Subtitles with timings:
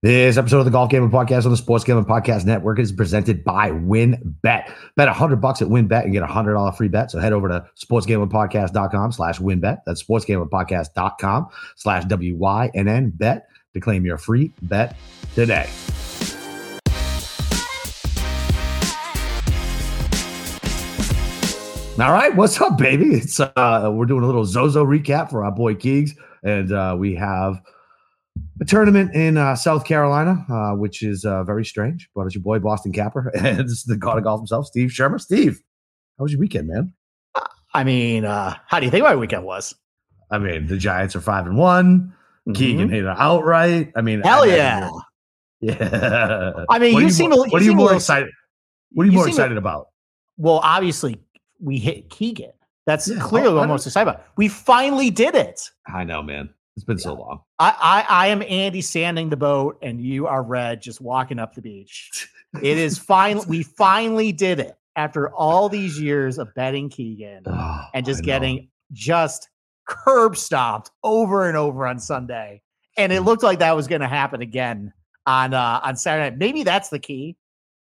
[0.00, 3.42] This episode of the Golf Gambling Podcast on the Sports Gambling Podcast Network is presented
[3.42, 4.32] by WynnBET.
[4.44, 7.10] Bet 100 bucks at WynnBET and get a $100 free bet.
[7.10, 9.78] So head over to sportsgamblingpodcast.com slash WynnBET.
[9.86, 14.96] That's sportsgamblingpodcast.com slash W-Y-N-N bet to claim your free bet
[15.34, 15.68] today.
[21.98, 23.16] All right, what's up, baby?
[23.16, 26.12] It's uh, we're doing a little Zozo recap for our boy Keegs,
[26.44, 27.60] and uh, we have–
[28.60, 32.08] a tournament in uh, South Carolina, uh, which is uh, very strange.
[32.14, 34.90] But it's your boy Boston Capper, and this is the god of golf himself, Steve
[34.90, 35.20] Shermer.
[35.20, 35.60] Steve,
[36.18, 36.92] how was your weekend, man?
[37.74, 39.74] I mean, uh, how do you think my weekend was?
[40.30, 42.12] I mean, the Giants are five and one.
[42.48, 42.52] Mm-hmm.
[42.52, 43.92] Keegan hit it outright.
[43.94, 44.90] I mean, hell I yeah,
[45.60, 46.64] yeah.
[46.68, 47.30] I mean, what you seem.
[47.30, 48.30] More, you what are you more excited?
[48.92, 49.88] What are you, you more excited about?
[50.38, 51.20] Well, obviously,
[51.60, 52.52] we hit Keegan.
[52.86, 54.24] That's yeah, clearly what I'm most excited about.
[54.36, 55.68] We finally did it.
[55.86, 56.48] I know, man.
[56.78, 57.02] It's been yeah.
[57.02, 57.40] so long.
[57.58, 57.74] I,
[58.08, 61.60] I, I am Andy sanding the boat, and you are Red just walking up the
[61.60, 62.30] beach.
[62.62, 63.40] It is fine.
[63.48, 68.68] we finally did it after all these years of betting Keegan oh, and just getting
[68.92, 69.48] just
[69.88, 72.62] curb stomped over and over on Sunday.
[72.96, 74.92] And it looked like that was going to happen again
[75.26, 76.38] on uh, on Saturday night.
[76.38, 77.36] Maybe that's the key.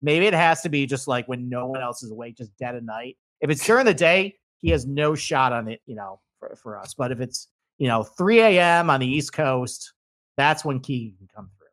[0.02, 2.74] Maybe it has to be just like when no one else is awake, just dead
[2.74, 3.18] at night.
[3.40, 6.76] If it's during the day, he has no shot on it, you know, for, for
[6.80, 6.96] us.
[6.96, 7.50] But if it's
[7.80, 8.90] you know, 3 a.m.
[8.90, 9.94] on the East Coast,
[10.38, 11.68] that's when Keegan can come through.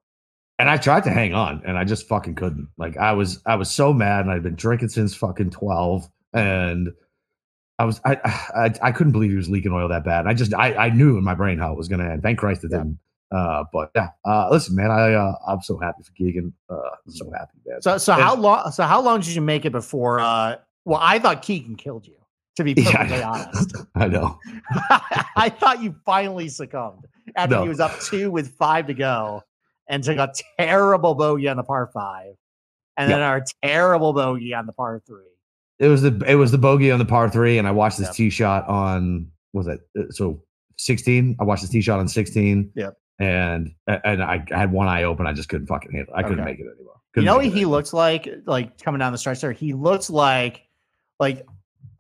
[0.58, 2.68] And I tried to hang on and I just fucking couldn't.
[2.78, 6.92] Like I was I was so mad and I'd been drinking since fucking 12 and
[7.78, 10.26] I was I I, I couldn't believe he was leaking oil that bad.
[10.26, 12.22] I just I, I knew in my brain how it was gonna end.
[12.22, 12.78] Thank Christ it yeah.
[12.78, 12.98] didn't.
[13.32, 16.52] Uh, but yeah, uh, listen, man, I uh, I'm so happy for Keegan.
[16.70, 16.76] Uh,
[17.08, 17.82] so happy, man.
[17.82, 20.20] So so and, how long so how long did you make it before?
[20.20, 22.14] Uh, well, I thought Keegan killed you
[22.56, 23.76] to be perfectly yeah, honest.
[23.94, 24.38] I know.
[25.36, 27.62] I thought you finally succumbed after no.
[27.62, 29.42] he was up two with five to go
[29.88, 32.34] and took a terrible bogey on the par five,
[32.96, 33.16] and yep.
[33.16, 35.22] then our terrible bogey on the par three.
[35.78, 38.08] It was the it was the bogey on the par three, and I watched this
[38.08, 38.14] yep.
[38.14, 40.42] tee shot on was it uh, so
[40.76, 41.36] sixteen?
[41.38, 42.70] I watched this tee shot on sixteen.
[42.75, 42.94] Yep.
[43.19, 45.26] And and I had one eye open.
[45.26, 46.14] I just couldn't fucking handle.
[46.14, 46.19] It.
[46.19, 47.00] I couldn't make it anymore.
[47.14, 48.28] Couldn't you know what he looks like?
[48.44, 50.66] Like coming down the stretch there, he looks like
[51.19, 51.47] like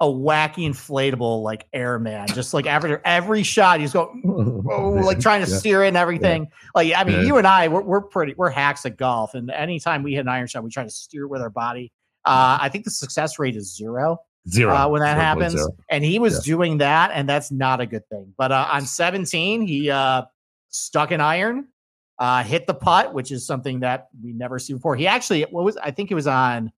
[0.00, 2.26] a wacky inflatable like airman.
[2.28, 4.22] Just like after every shot, he's going
[4.70, 5.56] oh, like trying to yeah.
[5.56, 6.44] steer it and everything.
[6.44, 6.70] Yeah.
[6.74, 7.26] Like I mean, yeah.
[7.26, 10.28] you and I, we're, we're pretty we're hacks at golf, and anytime we hit an
[10.28, 11.92] iron shot, we try to steer with our body.
[12.24, 14.18] Uh, I think the success rate is zero.
[14.48, 15.24] Zero uh, when that 0.
[15.24, 15.76] happens, 0.
[15.90, 18.32] and he was doing that, and that's not a good thing.
[18.36, 20.22] But uh, on 17, he uh,
[20.68, 21.66] stuck an iron,
[22.18, 24.94] uh, hit the putt, which is something that we never see before.
[24.94, 26.70] He actually, what was I think it was on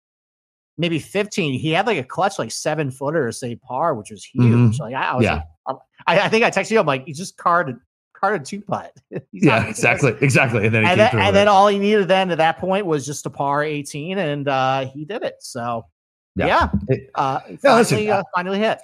[0.78, 1.60] maybe 15.
[1.60, 4.46] He had like a clutch, like seven footer, say par, which was huge.
[4.46, 4.82] Mm-hmm.
[4.82, 5.42] Like I, I was yeah.
[5.68, 6.80] like, I, I, think I texted you.
[6.80, 7.78] I'm like, he just carded
[8.14, 8.96] carded two putt.
[9.32, 10.66] yeah, exactly, exactly.
[10.66, 13.26] And then and, then, and then, all he needed then at that point was just
[13.26, 15.36] a par 18, and uh, he did it.
[15.40, 15.86] So
[16.36, 18.80] yeah, yeah, it, uh, finally, yeah listen, uh, finally hit.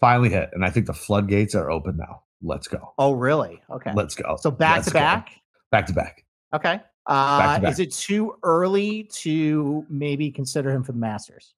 [0.00, 2.22] Finally hit, and I think the floodgates are open now.
[2.42, 2.94] Let's go.
[2.98, 3.60] Oh, really?
[3.70, 4.36] Okay, let's go.
[4.40, 4.98] So back let's to go.
[4.98, 5.30] back.
[5.70, 6.24] Back to back.
[6.54, 6.80] Okay.
[7.06, 11.54] Uh, is it too early to maybe consider him for the Masters?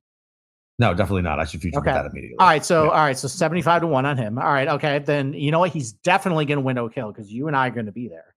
[0.78, 1.38] No, definitely not.
[1.38, 1.92] I should future okay.
[1.92, 2.36] that immediately.
[2.38, 2.90] All right, so yeah.
[2.90, 4.38] all right, so seventy-five to one on him.
[4.38, 5.70] All right, okay, then you know what?
[5.70, 8.08] He's definitely going to win Oak Hill because you and I are going to be
[8.08, 8.34] there,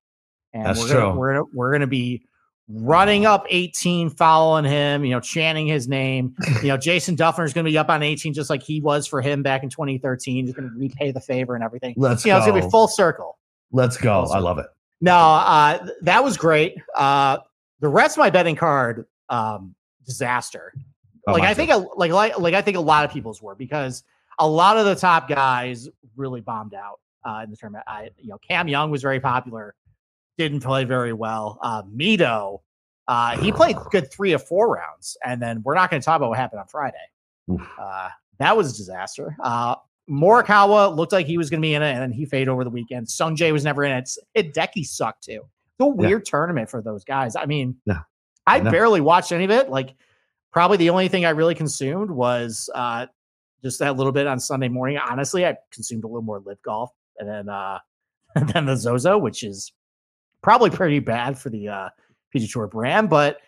[0.54, 0.94] and That's we're.
[0.94, 2.26] Gonna, we're we're going to be
[2.68, 6.36] running up 18, following him, you know, chanting his name.
[6.62, 9.06] You know, Jason Dufner is going to be up on 18 just like he was
[9.08, 10.46] for him back in 2013.
[10.46, 11.94] He's going to repay the favor and everything.
[11.98, 12.34] Let's you go.
[12.34, 13.38] know, it's going to be full circle.
[13.72, 14.24] Let's go.
[14.24, 14.68] I love it.
[15.02, 16.78] No, uh, that was great.
[16.96, 17.38] Uh,
[17.80, 19.76] the rest of my betting card, um,
[20.06, 20.74] disaster.
[21.28, 23.56] Oh, like I think, a, like like like I think a lot of people's were
[23.56, 24.04] because
[24.40, 27.84] a lot of the top guys really bombed out uh, in the tournament.
[27.88, 29.76] I, you know, Cam Young was very popular,
[30.38, 31.60] didn't play very well.
[31.62, 32.62] Uh, Mito,
[33.08, 36.18] uh, he played good three or four rounds, and then we're not going to talk
[36.18, 36.98] about what happened on Friday.
[37.80, 39.36] Uh, that was a disaster.
[39.44, 39.76] Uh,
[40.10, 42.64] Morikawa looked like he was going to be in it, and then he faded over
[42.64, 43.08] the weekend.
[43.08, 44.10] Sungjae was never in it.
[44.38, 45.42] Hideki sucked too.
[45.78, 46.32] It's a weird yeah.
[46.32, 47.36] tournament for those guys.
[47.36, 48.02] I mean, yeah.
[48.46, 49.70] I, barely watched any of it.
[49.70, 49.96] Like,
[50.52, 53.08] probably the only thing I really consumed was uh,
[53.64, 54.98] just that little bit on Sunday morning.
[54.98, 57.80] Honestly, I consumed a little more LIV golf, and then uh,
[58.36, 59.74] and then the Zozo, which is
[60.42, 61.90] probably pretty bad for the uh,
[62.34, 63.10] PGA Tour brand.
[63.10, 63.40] But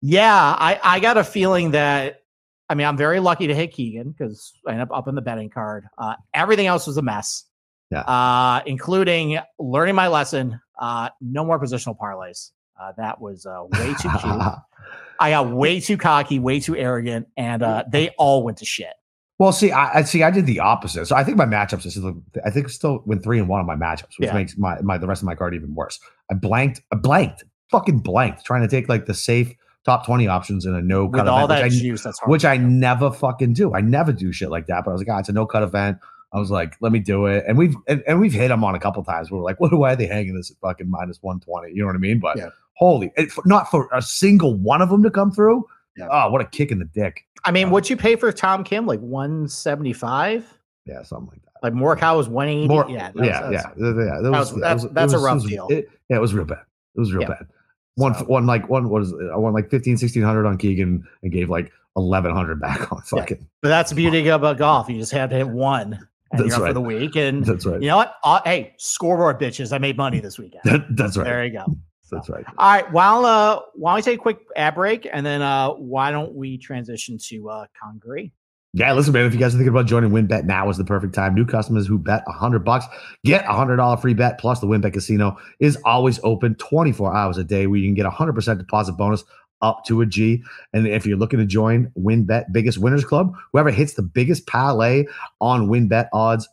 [0.00, 2.22] yeah, I I got a feeling that
[2.68, 5.22] I mean, I'm very lucky to hit Keegan because I ended up up in the
[5.22, 5.86] betting card.
[5.98, 7.44] Uh, everything else was a mess.
[7.90, 8.00] Yeah.
[8.00, 10.60] Uh, including learning my lesson.
[10.80, 12.50] Uh, no more positional parlays.
[12.80, 14.42] Uh, that was uh, way too cute.
[15.20, 18.92] I got way too cocky, way too arrogant, and uh, they all went to shit.
[19.38, 20.22] Well, see, I, I see.
[20.22, 21.06] I did the opposite.
[21.06, 21.86] So I think my matchups.
[21.86, 21.98] Is,
[22.44, 24.34] I think still went three and one on my matchups, which yeah.
[24.34, 25.98] makes my, my the rest of my card even worse.
[26.30, 26.82] I blanked.
[26.92, 29.52] I blanked fucking blanked trying to take like the safe
[29.86, 32.30] top 20 options in a no cut event, that which, I, juice, that's hard.
[32.30, 33.72] which I never fucking do.
[33.74, 34.84] I never do shit like that.
[34.84, 35.98] But I was like, ah, it's a no cut event.
[36.32, 37.44] I was like, let me do it.
[37.48, 39.30] And we've and, and we've hit them on a couple times.
[39.30, 41.72] We are like, what why are they hanging this at fucking minus 120?
[41.72, 42.18] You know what I mean?
[42.20, 42.48] But Yeah.
[42.74, 45.64] holy it, not for a single one of them to come through.
[45.96, 46.08] Yeah.
[46.10, 47.24] Oh, what a kick in the dick.
[47.44, 48.84] I mean, uh, what'd you pay for Tom Kim?
[48.86, 50.58] Like 175?
[50.84, 51.52] Yeah, something like that.
[51.62, 52.68] Like Morikawa was 180?
[52.68, 54.20] More, yeah, yeah, that yeah, that's- yeah, yeah.
[54.22, 55.66] That was- was, that's- it was- that's it a rough was- deal.
[55.70, 56.62] it- yeah, it was real bad.
[56.96, 57.28] It was real Yeah.
[57.28, 57.46] bad.
[57.96, 61.50] One, So- one like one was I won like 15, 1600 on Keegan and gave
[61.50, 63.20] like 1100 back on Yeah.
[63.20, 63.46] fucking.
[63.62, 64.88] But that's the beauty about golf.
[64.88, 65.94] You just have to hit one
[66.32, 67.16] and That's you're up for the week.
[67.16, 67.80] And That's right.
[67.80, 68.14] you know what?
[68.22, 69.72] Uh, hey, scoreboard bitches.
[69.72, 70.60] I made money this weekend.
[70.64, 71.24] That, that's right.
[71.24, 71.64] There you go.
[72.12, 72.44] That's right.
[72.56, 72.92] All right.
[72.92, 76.56] While uh, don't we take a quick ad break and then uh, why don't we
[76.56, 78.32] transition to uh, Congaree?
[78.76, 79.24] Yeah, listen, man.
[79.24, 81.34] If you guys are thinking about joining WynnBET, now is the perfect time.
[81.34, 82.84] New customers who bet hundred bucks
[83.24, 84.36] get a hundred dollar free bet.
[84.38, 87.94] Plus, the WynnBET Casino is always open twenty four hours a day, where you can
[87.94, 89.24] get a hundred percent deposit bonus
[89.62, 90.42] up to a G.
[90.74, 95.06] And if you're looking to join WynnBET Biggest Winners Club, whoever hits the biggest parlay
[95.40, 96.46] on WynnBET odds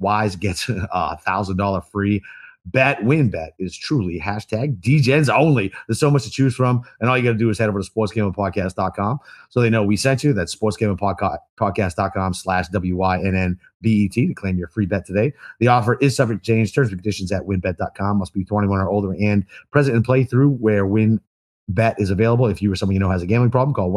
[0.00, 2.20] wise gets a thousand dollar free
[2.66, 3.00] bet.
[3.00, 5.72] WynnBET is truly hashtag DGens only.
[5.86, 7.80] There's so much to choose from, and all you got to do is head over
[7.80, 9.18] to sportsgamblingpodcast.com
[9.50, 10.32] so they know we sent you.
[10.32, 15.32] That's sportsgamblingpodcast.com slash W-Y-N-N-B-E-T to claim your free bet today.
[15.60, 16.74] The offer is subject to change.
[16.74, 18.18] Terms and conditions at wynnbet.com.
[18.18, 22.46] Must be 21 or older and present in play through where WynnBET is available.
[22.46, 23.90] If you or someone you know has a gambling problem, call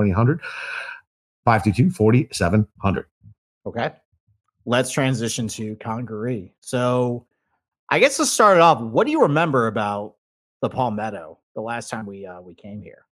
[1.47, 3.05] 1-800-522-4700.
[3.65, 3.91] Okay.
[4.65, 6.51] Let's transition to Congaree.
[6.59, 7.25] So
[7.89, 10.15] I guess to start it off, what do you remember about
[10.61, 13.05] the Palmetto the last time we uh, we came here?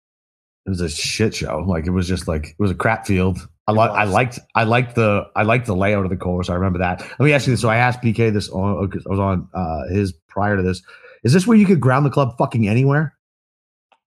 [0.65, 1.63] It was a shit show.
[1.67, 3.47] Like it was just like it was a crap field.
[3.67, 6.49] I like I liked I liked the I liked the layout of the course.
[6.49, 7.01] I remember that.
[7.01, 7.61] Let me ask you this.
[7.61, 10.81] So I asked PK this on 'cause I was on uh his prior to this.
[11.23, 13.15] Is this where you could ground the club fucking anywhere?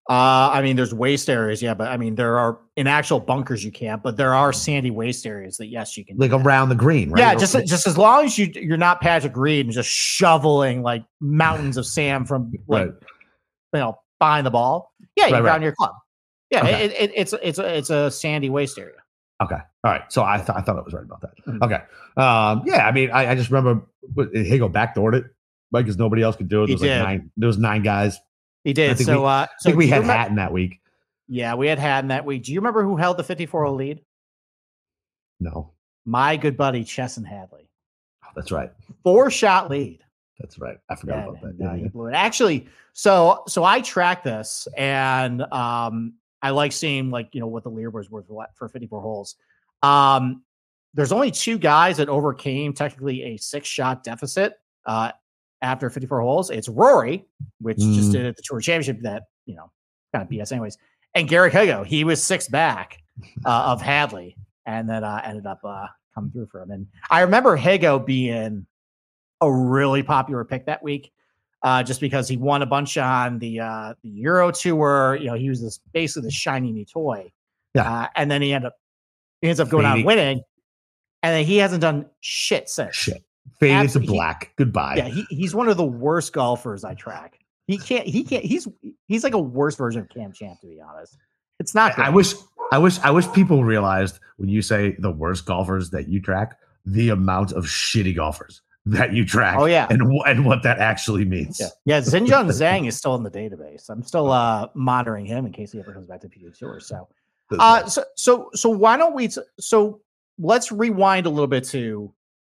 [0.09, 3.65] Uh, I mean, there's waste areas, yeah, but I mean, there are in actual bunkers
[3.65, 6.17] you can't, but there are sandy waste areas that yes, you can.
[6.17, 7.19] Like around the green, right?
[7.19, 11.03] Yeah, just just as long as you you're not Patrick Reed and just shoveling like
[11.19, 12.93] mountains of sand from like right.
[13.73, 14.93] you know behind the ball.
[15.17, 15.91] Yeah, you Right, your club.
[16.51, 16.85] Yeah, Okay.
[16.85, 18.95] it, it, it's it's a, it's a sandy waste area.
[19.43, 19.55] Okay.
[19.83, 20.03] All right.
[20.09, 21.31] So I thought I thought I was right about that.
[21.45, 21.61] Mhm.
[21.63, 21.83] Okay.
[22.15, 25.25] Um, yeah, I mean, I, I just remember Higgo backdoored it,
[25.71, 25.81] right?
[25.81, 26.67] Because nobody else could do it.
[26.67, 28.19] There was like nine there was nine guys.
[28.67, 28.99] He did.
[28.99, 30.81] So, we- uh, I so think we had remem- Hatton that week.
[31.29, 32.43] Yeah, we had Hatton that week.
[32.43, 34.01] Do you remember who held the 54 hole lead?
[35.39, 35.71] No.
[36.05, 37.69] My good buddy Chesson Hadley.
[38.25, 38.71] Oh, that's right.
[39.03, 40.03] Four shot lead.
[40.39, 40.77] That's right.
[40.89, 41.53] I forgot Yeah, about that.
[41.59, 42.13] Yeah, uh, he blew it.
[42.13, 47.63] Actually, so so I track this and um I like seeing like you know what
[47.63, 49.35] the leaderboards were for, for 54 holes.
[49.81, 50.43] Um
[50.93, 54.55] there's only two guys that overcame technically a six shot deficit
[54.85, 55.11] uh
[55.61, 56.49] after 54 holes.
[56.49, 57.25] It's Rory,
[57.59, 58.13] which just Mm.
[58.13, 59.71] did at the tour championship that, you know,
[60.13, 60.77] kind of BS anyways.
[61.15, 62.97] And Gary Higgo, he was six back
[63.45, 66.71] uh, of Hadley and then uh ended up uh coming through for him.
[66.71, 68.65] And I remember Higgo being
[69.41, 71.11] a really popular pick that week,
[71.63, 75.17] uh, just because he won a bunch on the uh, the Euro Tour.
[75.19, 77.31] You know, he was this basically the shiny new toy.
[77.73, 77.91] Yeah.
[78.01, 78.75] uh, and then he ended up
[79.41, 80.41] he ends up going out winning,
[81.23, 82.95] and then he hasn't done shit since.
[82.95, 83.23] Shit.
[83.59, 84.15] Faded to Absolutely.
[84.15, 84.53] black.
[84.55, 84.95] Goodbye.
[84.97, 87.39] Yeah, he, he's one of the worst golfers I track.
[87.65, 88.05] He can't.
[88.05, 88.45] He can't.
[88.45, 88.67] He's
[89.07, 91.17] he's like a worse version of Cam Champ, to be honest.
[91.59, 91.93] It's not.
[91.93, 92.13] I great.
[92.13, 92.33] wish
[92.71, 96.57] I wish I wish people realized when you say the worst golfers that you track,
[96.85, 99.57] the amount of shitty golfers that you track.
[99.59, 99.87] Oh, yeah.
[99.89, 101.59] And and what that actually means.
[101.59, 101.99] Yeah, yeah.
[101.99, 103.89] Xinjun Zhang is still in the database.
[103.89, 106.79] I'm still uh monitoring him in case he ever comes back to PGA Tour.
[106.79, 107.07] So,
[107.57, 109.29] uh, so so so why don't we?
[109.59, 110.01] So
[110.37, 112.13] let's rewind a little bit to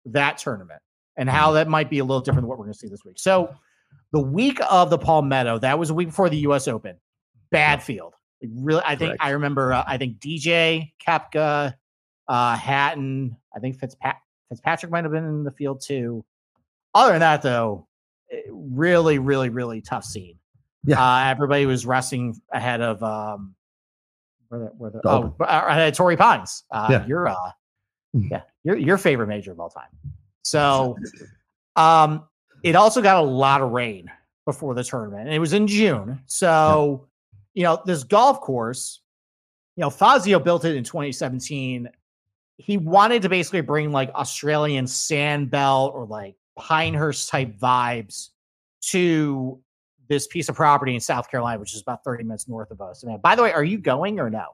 [0.05, 0.81] that tournament
[1.19, 1.37] and Mm-hmm.
[1.37, 3.19] how that might be a little different than what we're going to see this week.
[3.19, 3.53] So,
[4.11, 6.67] the week of the Palmetto, that was a week before the U.S.
[6.67, 6.95] Open.
[7.51, 8.15] Bad field.
[8.41, 9.23] Like, really, I think Correct.
[9.23, 9.73] I remember.
[9.73, 11.75] Uh, I think DJ Koepka,
[12.27, 13.35] uh, Hatton.
[13.55, 14.15] I think Fitzpat-
[14.49, 16.23] Fitzpatrick might have been in the field too.
[16.95, 17.87] Other than that, though,
[18.31, 20.37] eh, really, really, really tough scene.
[20.85, 20.99] Yeah.
[21.03, 23.53] uh, everybody was resting ahead of um,
[24.47, 26.63] where the, where the oh, uh, ahead of Torrey Pines.
[26.71, 27.05] Uh, Yeah.
[27.05, 27.35] your uh,
[28.15, 28.31] Mhm.
[28.31, 29.89] yeah, your your favorite major of all time.
[30.43, 30.97] So,
[31.75, 32.23] um,
[32.63, 34.11] it also got a lot of rain
[34.45, 36.21] before the tournament, and it was in June.
[36.25, 37.07] So,
[37.53, 39.01] you know, this golf course,
[39.75, 41.89] you know, Fazio built it in 2017.
[42.57, 48.29] He wanted to basically bring like Australian sand belt or like Pinehurst type vibes
[48.81, 49.61] to
[50.09, 53.03] this piece of property in South Carolina, which is about 30 minutes north of us.
[53.03, 54.47] And by the way, are you going or no?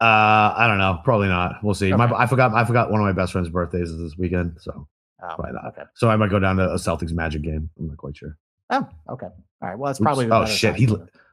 [0.00, 1.00] Uh, I don't know.
[1.04, 1.56] Probably not.
[1.62, 1.92] We'll see.
[1.92, 2.52] My, I forgot.
[2.52, 4.86] I forgot one of my best friend's birthdays is this weekend, so
[5.22, 5.64] Oh, probably not.
[5.68, 5.82] okay.
[5.94, 7.70] So I might go down to a Celtics Magic game.
[7.78, 8.36] I'm not quite sure.
[8.70, 9.26] Oh, okay.
[9.26, 9.78] All right.
[9.78, 10.28] Well, that's probably.
[10.30, 10.74] oh shit.
[10.76, 10.86] He.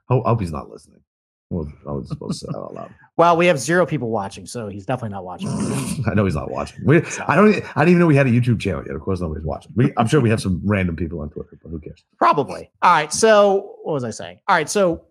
[0.10, 1.02] Oh, hope he's not listening.
[1.50, 2.94] Well, I was supposed to say that out loud.
[3.16, 5.48] Well, we have zero people watching, so he's definitely not watching.
[6.08, 6.80] I know he's not watching.
[6.84, 7.50] We, I don't.
[7.78, 8.96] I didn't even know we had a YouTube channel yet.
[8.96, 9.72] Of course, nobody's watching.
[9.76, 12.04] We, I'm sure we have some random people on Twitter, but who cares?
[12.18, 12.72] Probably.
[12.82, 13.14] All right.
[13.14, 14.40] So, what was I saying?
[14.48, 14.68] All right.
[14.68, 15.04] So,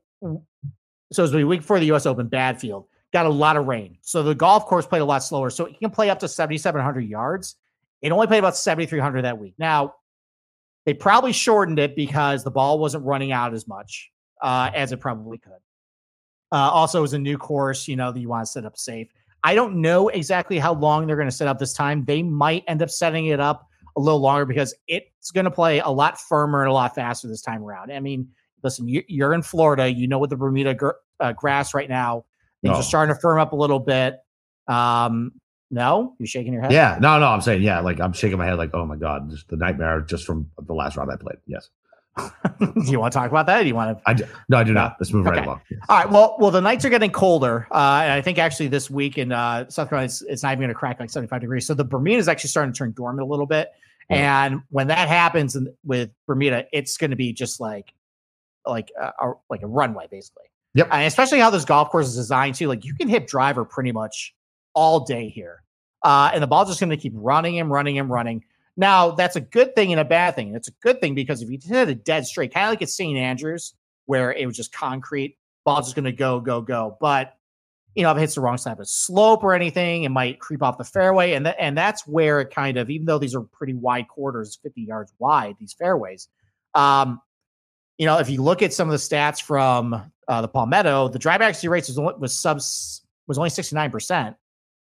[1.12, 2.06] so as the week before the U.S.
[2.06, 5.50] Open, Badfield got a lot of rain, so the golf course played a lot slower.
[5.50, 7.57] So it can play up to 7,700 yards.
[8.00, 9.54] It only played about 7,300 that week.
[9.59, 9.95] Now,
[10.85, 14.11] they probably shortened it because the ball wasn't running out as much
[14.42, 15.52] uh, as it probably could.
[16.50, 18.76] Uh, also, it was a new course, you know, that you want to set up
[18.76, 19.09] safe.
[19.45, 22.04] I don't know exactly how long they're going to set up this time.
[22.04, 23.66] They might end up setting it up
[23.97, 27.28] a little longer because it's going to play a lot firmer and a lot faster
[27.28, 27.92] this time around.
[27.92, 28.28] I mean,
[28.62, 29.90] listen, you, are in Florida.
[29.90, 30.90] You know what the Bermuda gr-
[31.21, 32.25] uh, grass right now.
[32.62, 32.78] Things no.
[32.78, 34.21] are starting to firm up a little bit.
[34.69, 35.33] Um,
[35.71, 36.73] no, you're shaking your head?
[36.73, 37.26] Yeah, no, no.
[37.26, 37.81] I'm saying yeah.
[37.81, 38.59] Like I'm shaking my head.
[38.59, 41.38] Like oh my god, just the nightmare just from the last round I played.
[41.47, 41.71] Yes.
[42.19, 43.62] do you want to talk about that?
[43.62, 44.02] do you want to?
[44.07, 44.97] I do, no, I do not.
[45.00, 45.38] Let's move okay.
[45.38, 45.62] right along.
[45.71, 45.81] Yes.
[45.88, 46.11] All right.
[46.11, 49.33] Well, well, the nights are getting colder, uh, and I think actually this week in
[49.33, 51.66] uh, South Carolina, it's, it's not even going to crack like 75 degrees.
[51.66, 53.71] So the Bermuda is actually starting to turn dormant a little bit,
[54.11, 54.45] yeah.
[54.45, 57.95] and when that happens with Bermuda, it's going to be just like
[58.66, 60.45] like a, a, like a runway basically.
[60.74, 60.88] Yep.
[60.90, 62.68] And especially how this golf course is designed too.
[62.68, 64.34] like you can hit driver pretty much
[64.74, 65.62] all day here,
[66.02, 68.42] uh, and the ball's just going to keep running and running and running.
[68.76, 70.54] Now, that's a good thing and a bad thing.
[70.54, 72.88] It's a good thing because if you hit a dead straight, kind of like at
[72.88, 73.18] St.
[73.18, 73.74] Andrews,
[74.06, 76.96] where it was just concrete, ball's just going to go, go, go.
[77.00, 77.34] But,
[77.94, 80.40] you know, if it hits the wrong side of a slope or anything, it might
[80.40, 81.32] creep off the fairway.
[81.32, 84.58] And, th- and that's where it kind of, even though these are pretty wide quarters,
[84.62, 86.28] 50 yards wide, these fairways,
[86.74, 87.20] um,
[88.02, 91.21] you know, if you look at some of the stats from uh, the Palmetto, the
[91.21, 92.56] drive accuracy rates was, was sub
[93.28, 94.35] was only 69%,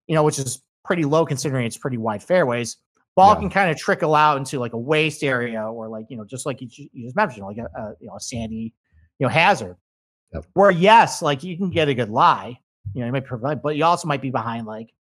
[0.07, 2.77] you know, which is pretty low considering it's pretty wide fairways
[3.19, 3.41] ball yeah.
[3.41, 6.47] can kind of trickle out into like a waste area or like you know just
[6.47, 8.73] like you, you just mentioned like a, a, you know a sandy
[9.19, 9.77] you know hazard
[10.33, 10.47] yep.
[10.53, 12.57] where yes like you can get a good lie
[12.95, 14.95] you know you might provide but you also might be behind like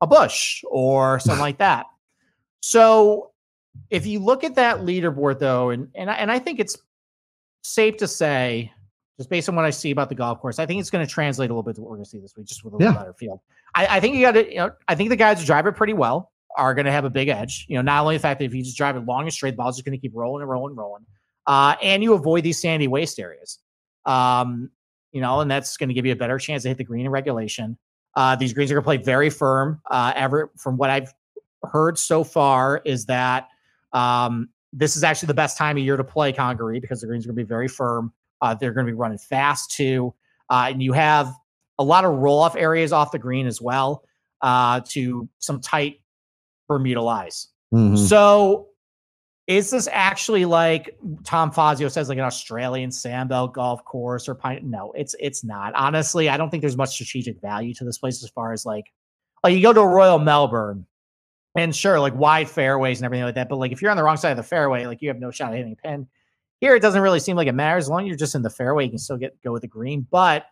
[0.00, 1.86] a bush or something like that
[2.60, 3.30] so
[3.90, 6.76] if you look at that leaderboard though and and I, and I think it's
[7.62, 8.72] safe to say
[9.18, 11.10] just based on what I see about the golf course, I think it's going to
[11.10, 12.76] translate a little bit to what we're going to see this week, just with a
[12.76, 13.40] little better field.
[13.74, 15.72] I, I think you got to, you know, I think the guys who drive it
[15.72, 17.66] pretty well are going to have a big edge.
[17.68, 19.52] You know, not only the fact that if you just drive it long and straight,
[19.52, 21.06] the ball's just going to keep rolling and rolling and rolling,
[21.46, 23.58] uh, and you avoid these sandy waste areas.
[24.06, 24.70] Um,
[25.12, 27.04] you know, and that's going to give you a better chance to hit the green
[27.04, 27.76] in regulation.
[28.16, 29.80] Uh, these greens are going to play very firm.
[29.90, 31.12] Uh, ever from what I've
[31.62, 33.48] heard so far is that
[33.92, 37.24] um, this is actually the best time of year to play Congaree because the greens
[37.24, 38.12] are going to be very firm.
[38.40, 40.14] Uh, they're going to be running fast too,
[40.50, 41.32] uh, and you have
[41.78, 44.02] a lot of roll off areas off the green as well
[44.40, 46.00] uh, to some tight
[46.68, 47.48] Bermuda lies.
[47.72, 47.96] Mm-hmm.
[47.96, 48.68] So
[49.46, 54.60] is this actually like Tom Fazio says, like an Australian sandbelt golf course or pine?
[54.70, 55.74] No, it's it's not.
[55.74, 58.86] Honestly, I don't think there's much strategic value to this place as far as like
[59.42, 60.86] like you go to a Royal Melbourne
[61.54, 63.48] and sure, like wide fairways and everything like that.
[63.48, 65.30] But like if you're on the wrong side of the fairway, like you have no
[65.30, 66.08] shot at hitting a pin.
[66.60, 67.84] Here, it doesn't really seem like it matters.
[67.84, 69.68] As long as you're just in the fairway, you can still get go with the
[69.68, 70.06] green.
[70.10, 70.46] But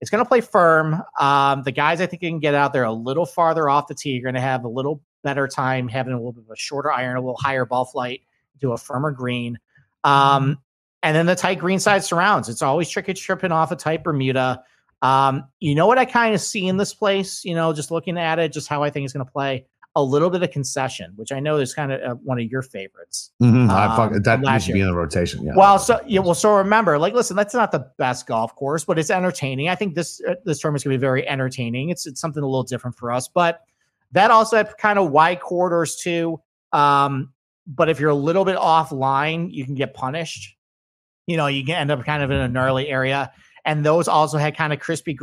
[0.00, 1.02] it's going to play firm.
[1.18, 4.10] Um, the guys I think can get out there a little farther off the tee.
[4.10, 6.90] You're going to have a little better time having a little bit of a shorter
[6.90, 8.22] iron, a little higher ball flight,
[8.58, 9.58] do a firmer green.
[10.02, 10.58] Um,
[11.02, 12.48] and then the tight green side surrounds.
[12.48, 14.62] It's always tricky tripping off a tight Bermuda.
[15.02, 18.18] Um, you know what I kind of see in this place, you know, just looking
[18.18, 19.66] at it, just how I think it's going to play
[19.96, 22.62] a little bit of concession, which I know is kind of uh, one of your
[22.62, 23.32] favorites.
[23.42, 23.70] Mm-hmm.
[23.70, 25.44] Um, fuck, that needs to be in the rotation.
[25.44, 25.52] Yeah.
[25.56, 28.98] Well, so yeah, well, so remember, like, listen, that's not the best golf course, but
[28.98, 29.68] it's entertaining.
[29.68, 31.90] I think this uh, this tournament is going to be very entertaining.
[31.90, 33.62] It's it's something a little different for us, but
[34.12, 36.40] that also had kind of wide corridors too.
[36.72, 37.32] Um,
[37.66, 40.56] but if you're a little bit offline, you can get punished.
[41.26, 43.32] You know, you can end up kind of in a gnarly area.
[43.64, 45.18] And those also had kind of crispy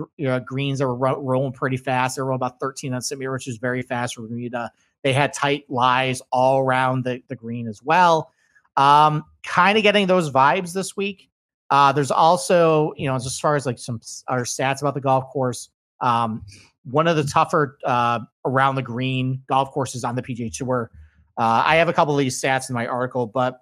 [0.45, 2.15] greens that were ro- rolling pretty fast.
[2.15, 4.71] They were about 13 on stimpmeter, which is very fast for Bermuda.
[5.03, 8.31] They had tight lies all around the, the green as well.
[8.75, 11.29] Um, kind of getting those vibes this week.
[11.69, 15.25] Uh, there's also, you know, as far as like some our stats about the golf
[15.31, 16.45] course, um,
[16.83, 20.91] one of the tougher uh, around the green golf courses on the PGA Tour.
[21.37, 23.61] Uh, I have a couple of these stats in my article, but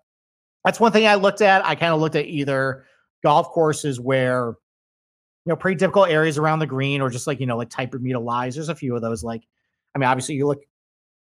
[0.64, 1.66] that's one thing I looked at.
[1.66, 2.86] I kind of looked at either
[3.24, 4.56] golf courses where
[5.46, 7.92] you know pretty difficult areas around the green, or just like you know like type
[7.92, 8.56] Bermuda lies.
[8.56, 9.24] There's a few of those.
[9.24, 9.44] Like,
[9.94, 10.64] I mean, obviously you look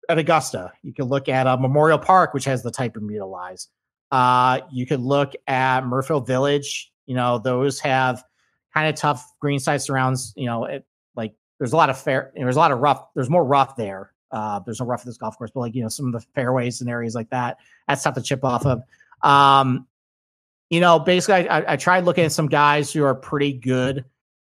[0.09, 3.69] at Augusta, you can look at uh, Memorial Park, which has the type Bermuda lies.
[4.11, 6.93] Uh, you could look at Muirfield Village.
[7.07, 8.23] You know, those have
[8.75, 10.33] kind of tough green side surrounds.
[10.37, 10.85] You know, it,
[11.17, 14.13] like there's a lot of fair, there's a lot of rough, there's more rough there.
[14.33, 16.21] Uh, there's no rough at this golf course, but like, you know, some of the
[16.35, 17.57] fairways and areas like that,
[17.89, 18.83] that's tough to chip off of.
[19.23, 19.87] Um,
[20.71, 24.05] you know, basically, I, I, tried looking at some guys who are pretty good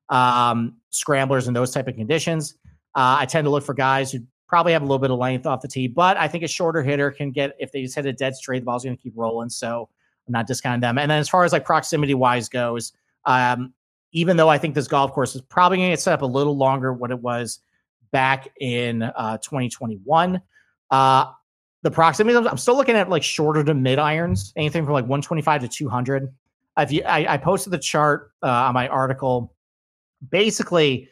[0.10, 2.56] um, scramblers in those type of conditions.
[2.96, 5.46] Uh, I tend to look for guys who probably have a little bit of length
[5.46, 8.06] off the tee, but I think a shorter hitter can get if they just hit
[8.08, 9.50] a dead straight, the ball's going to keep rolling.
[9.50, 9.88] So
[10.28, 10.98] I'm not discounting them.
[10.98, 12.94] And then as far as like proximity wise goes,
[13.26, 13.74] um,
[14.12, 16.26] even though I think this golf course is probably going to get set up a
[16.26, 17.60] little longer what it was
[18.12, 20.42] back in uh, 2021.
[20.90, 21.26] Uh,
[21.86, 25.62] the proximity, I'm still looking at like shorter to mid irons, anything from like 125
[25.62, 26.34] to 200.
[26.80, 29.54] If you, I, I posted the chart uh, on my article.
[30.32, 31.08] Basically,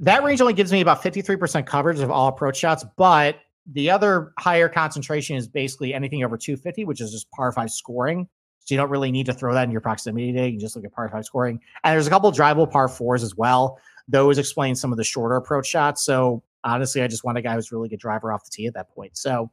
[0.00, 3.38] that range only gives me about 53% coverage of all approach shots, but
[3.72, 8.28] the other higher concentration is basically anything over 250, which is just par five scoring.
[8.60, 10.48] So you don't really need to throw that in your proximity day.
[10.48, 11.58] You just look at par five scoring.
[11.82, 13.78] And there's a couple drivable par fours as well.
[14.06, 16.04] Those explain some of the shorter approach shots.
[16.04, 18.74] So honestly, I just want a guy who's really good driver off the tee at
[18.74, 19.16] that point.
[19.16, 19.50] So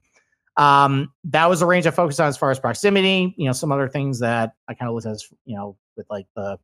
[0.58, 3.34] um, that was the range I focused on as far as proximity.
[3.38, 6.08] You know, some other things that I kind of looked at as, you know, with
[6.10, 6.58] like the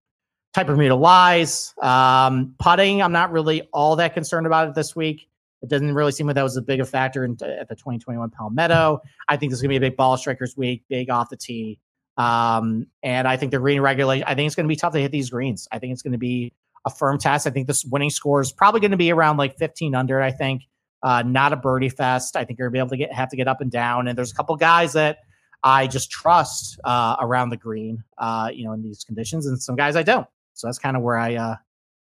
[0.53, 1.73] type of Bermuda lies.
[1.81, 5.29] Um, putting, I'm not really all that concerned about it this week.
[5.61, 8.29] It doesn't really seem like that was a big a factor in, at the 2021
[8.29, 9.01] Palmetto.
[9.27, 11.37] I think this is going to be a big ball strikers week, big off the
[11.37, 11.79] tee.
[12.17, 14.99] Um, and I think the green regulation, I think it's going to be tough to
[14.99, 15.67] hit these greens.
[15.71, 16.53] I think it's going to be
[16.85, 17.47] a firm test.
[17.47, 20.31] I think this winning score is probably going to be around like 15 under, I
[20.31, 20.63] think.
[21.03, 22.35] Uh, not a birdie fest.
[22.35, 24.07] I think you're gonna be able to get have to get up and down.
[24.07, 25.19] And there's a couple guys that
[25.63, 29.75] I just trust uh, around the green, uh, you know, in these conditions, and some
[29.75, 30.27] guys I don't.
[30.53, 31.55] So that's kind of where I uh,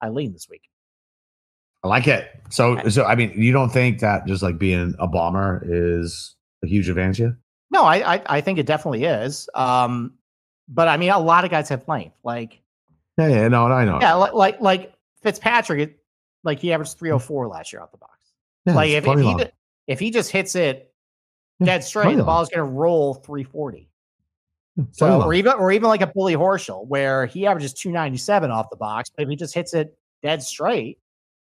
[0.01, 0.63] I lean this week.
[1.83, 2.29] I like it.
[2.49, 6.67] So so I mean, you don't think that just like being a bomber is a
[6.67, 7.33] huge advantage?
[7.71, 9.47] No, I, I I, think it definitely is.
[9.53, 10.13] Um,
[10.67, 12.17] but I mean, a lot of guys have length.
[12.23, 12.61] Like,
[13.17, 13.99] yeah, yeah, no, I know.
[14.01, 15.99] Yeah, like like, like Fitzpatrick, it,
[16.43, 18.18] like he averaged 304 last year out the box.
[18.65, 19.45] Yeah, like if, if he
[19.87, 20.93] if he just hits it
[21.63, 23.89] dead straight, the ball's going to roll 340.
[24.91, 28.77] So, or even or even like a Billy Horschel, where he averages 297 off the
[28.77, 30.99] box, but if he just hits it dead straight,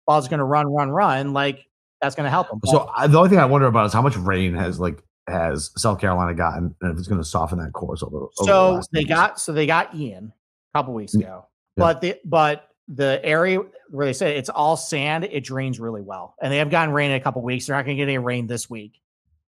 [0.05, 1.33] ball's going to run, run, run.
[1.33, 1.67] Like
[2.01, 2.61] that's going to help him.
[2.65, 5.71] So uh, the only thing I wonder about is how much rain has like has
[5.75, 8.17] South Carolina gotten, and if it's going to soften that course over.
[8.17, 10.31] over so the they got so they got Ian
[10.73, 11.83] a couple weeks ago, yeah.
[11.83, 16.35] but the but the area where they say it's all sand, it drains really well,
[16.41, 17.67] and they have gotten rain in a couple weeks.
[17.67, 19.01] They're not going to get any rain this week.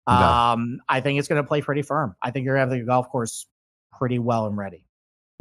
[0.07, 0.23] Okay.
[0.23, 2.15] Um, I think it's going to play pretty firm.
[2.21, 3.45] I think you're going to have the golf course
[3.97, 4.85] pretty well and ready.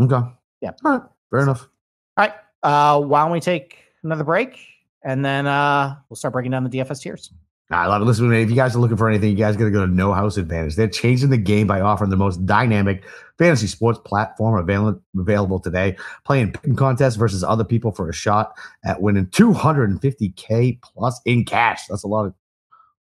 [0.01, 0.21] Okay.
[0.61, 0.73] Yeah.
[0.85, 1.03] All right.
[1.31, 1.69] Fair enough.
[2.17, 2.35] All right.
[2.63, 4.59] Uh, why don't we take another break
[5.05, 7.33] and then uh, we'll start breaking down the DFS tiers.
[7.71, 8.05] I love it.
[8.05, 10.13] Listen, if you guys are looking for anything, you guys got to go to No
[10.13, 10.77] House Advantage.
[10.77, 13.03] They're changing the game by offering the most dynamic
[13.39, 15.97] fantasy sports platform available available today.
[16.25, 18.53] Playing contests versus other people for a shot
[18.85, 21.87] at winning 250k plus in cash.
[21.89, 22.35] That's a lot of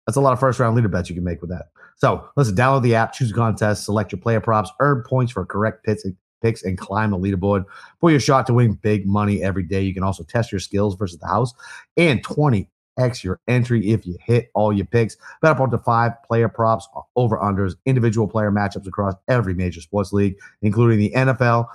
[0.06, 1.66] that's a lot of first round leader bets you can make with that.
[1.98, 5.46] So listen, download the app, choose a contest, select your player props, earn points for
[5.46, 6.06] correct picks,
[6.42, 7.66] picks, and climb the leaderboard
[8.00, 9.82] for your shot to win big money every day.
[9.82, 11.54] You can also test your skills versus the house
[11.98, 15.18] and 20 X your entry if you hit all your picks.
[15.42, 19.82] Bet up to five player props, uh, over unders, individual player matchups across every major
[19.82, 21.68] sports league, including the NFL,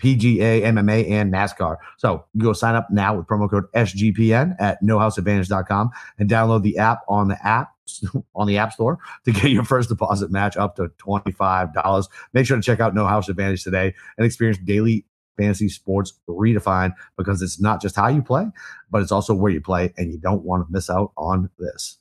[0.00, 1.76] PGA, MMA, and NASCAR.
[1.96, 6.78] So you go sign up now with promo code SGPN at nohouseadvantage.com and download the
[6.78, 7.72] app on the app
[8.34, 12.08] on the App Store to get your first deposit match up to $25.
[12.32, 15.04] Make sure to check out No House Advantage today and experience daily
[15.38, 18.46] fantasy sports redefined because it's not just how you play,
[18.90, 21.98] but it's also where you play, and you don't want to miss out on this.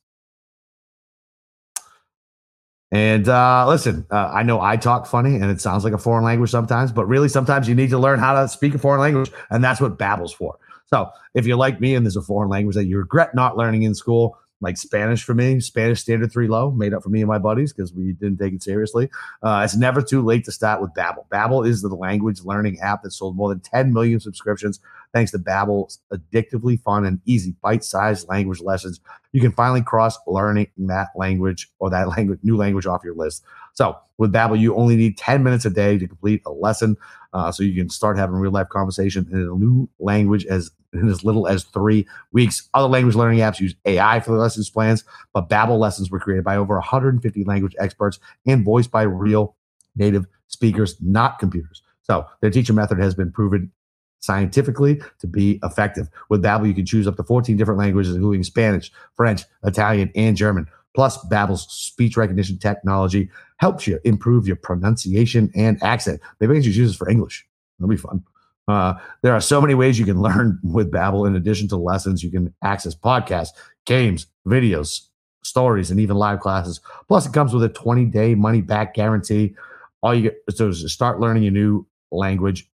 [2.92, 6.24] And uh, listen, uh, I know I talk funny and it sounds like a foreign
[6.24, 9.32] language sometimes, but really sometimes you need to learn how to speak a foreign language,
[9.50, 10.58] and that's what Babbel's for.
[10.86, 13.84] So if you're like me and there's a foreign language that you regret not learning
[13.84, 17.28] in school, like Spanish for me, Spanish standard three low, made up for me and
[17.28, 19.10] my buddies because we didn't take it seriously.
[19.44, 21.28] Uh, it's never too late to start with Babbel.
[21.32, 24.80] Babbel is the language learning app that sold more than 10 million subscriptions
[25.18, 29.00] thanks to Babbel's addictively fun and easy bite-sized language lessons.
[29.32, 33.44] You can finally cross learning that language or that language new language off your list.
[33.74, 36.98] So with Babbel, you only need 10 minutes a day to complete a lesson.
[37.34, 41.10] Uh, so you can start having real life conversation in a new language as in
[41.10, 42.70] as little as three weeks.
[42.76, 45.04] Other language learning apps use AI for the lessons plans,
[45.34, 49.56] but Babbel lessons were created by over 150 language experts and voiced by real
[49.96, 51.82] native speakers, not computers.
[52.04, 53.72] So their teacher method has been proven
[54.20, 56.10] scientifically to be effective.
[56.30, 60.36] With Babbel, you can choose up to 14 different languages, including Spanish, French, Italian, and
[60.36, 60.68] German.
[60.96, 66.20] Plus, Babbel's speech recognition technology helps you improve your pronunciation and accent.
[66.40, 67.46] Maybe I can just use this for English.
[67.78, 68.24] That'll be fun.
[68.68, 71.28] Uh, there are so many ways you can learn with Babbel.
[71.28, 73.52] In addition to lessons, you can access podcasts,
[73.86, 75.08] games, videos,
[75.44, 76.82] stories, and even live classes.
[77.08, 79.56] Plus, it comes with a 20-day money-back guarantee.
[80.02, 82.70] All you get is to start learning a new language.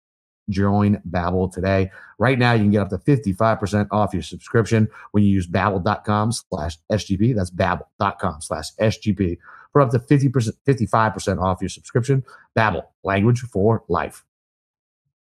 [0.50, 1.90] Join Babbel today.
[2.18, 6.32] Right now, you can get up to 55% off your subscription when you use babbel.com
[6.32, 7.34] slash SGP.
[7.34, 9.38] That's babbel.com slash SGP
[9.72, 12.24] for up to 50%, 55% off your subscription.
[12.56, 14.24] Babbel, language for life.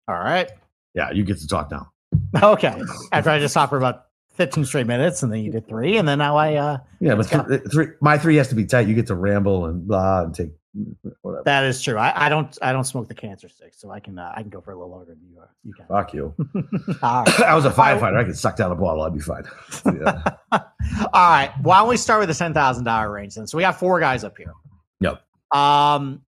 [0.08, 0.50] All right.
[0.96, 1.92] Yeah, you get to talk now.
[2.42, 2.82] Okay.
[3.12, 6.08] After I just talked for about 15 straight minutes and then you did three and
[6.08, 8.88] then now I uh Yeah, but th- three, my three has to be tight.
[8.88, 10.52] You get to ramble and blah and take
[11.22, 11.44] whatever.
[11.46, 11.98] that is true.
[11.98, 14.50] I, I don't I don't smoke the cancer stick, so I can uh, I can
[14.50, 15.50] go for a little longer than you are.
[15.63, 15.88] You can.
[15.88, 16.34] Fuck you.
[17.02, 17.40] Right.
[17.44, 18.18] I was a firefighter.
[18.18, 19.04] I could suck down a bottle.
[19.04, 19.44] I'd be fine.
[19.86, 20.22] Yeah.
[20.52, 21.52] All right.
[21.62, 23.48] Why don't we start with the ten thousand dollar range then?
[23.48, 24.54] So we got four guys up here.
[25.02, 25.22] Yep.
[25.56, 26.22] Um,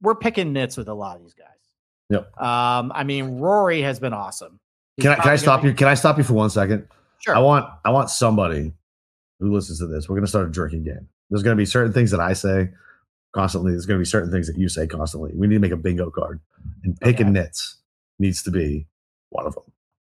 [0.00, 1.46] we're picking nits with a lot of these guys.
[2.10, 2.40] Yep.
[2.40, 4.60] Um, I mean, Rory has been awesome.
[4.96, 5.72] He's Can I can I stop you?
[5.74, 6.86] Can I stop you for one second?
[7.20, 7.34] Sure.
[7.34, 8.72] I want I want somebody
[9.40, 10.08] who listens to this.
[10.08, 11.08] We're gonna start a drinking game.
[11.30, 12.70] There's gonna be certain things that I say
[13.32, 13.72] constantly.
[13.72, 15.32] There's gonna be certain things that you say constantly.
[15.34, 16.40] We need to make a bingo card,
[16.84, 17.32] and picking Okay.
[17.32, 17.78] nits
[18.18, 18.86] needs to be
[19.30, 19.64] one of them.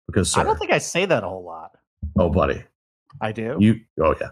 [0.06, 1.72] Because sir, I don't think I say that a whole lot.
[2.18, 2.62] oh buddy,
[3.20, 3.56] I do.
[3.60, 4.28] you oh yeah,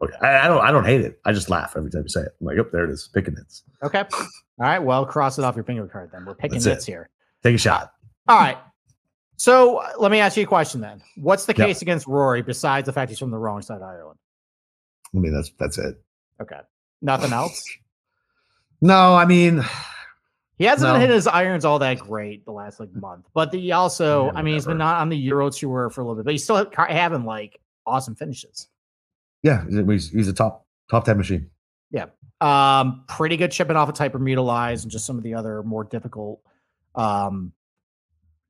[0.00, 0.16] oh yeah.
[0.20, 1.18] I, I don't I don't hate it.
[1.24, 2.34] I just laugh every time you say it.
[2.40, 3.64] I'm like, oh, there it is, picking nits.
[3.82, 4.04] okay.
[4.12, 4.78] All right.
[4.78, 6.24] Well, cross it off your bingo card then.
[6.24, 6.70] We're picking That's it.
[6.70, 7.08] nits here.
[7.42, 7.92] Take a shot.
[8.28, 8.58] All right.
[9.36, 11.02] So uh, let me ask you a question then.
[11.16, 11.64] What's the Yeah.
[11.66, 14.18] case against Rory besides the fact he's from the wrong side of Ireland?
[15.14, 16.00] I mean, that's that's it.
[16.40, 16.60] Okay.
[17.00, 17.64] Nothing else?
[18.82, 19.62] No, I mean,
[20.58, 20.92] He hasn't No.
[20.94, 24.32] been hitting his irons all that great the last like month, but he also, Yeah,
[24.36, 26.44] I mean, he's been not on the Euro tour for a little bit, but he's
[26.44, 28.68] still ha- having like awesome finishes.
[29.42, 31.50] yeah, he's, he's a top top ten machine.
[31.90, 32.06] Yeah,
[32.40, 35.82] um, pretty good chipping off of type lies and just some of the other more
[35.84, 36.40] difficult,
[36.94, 37.52] um,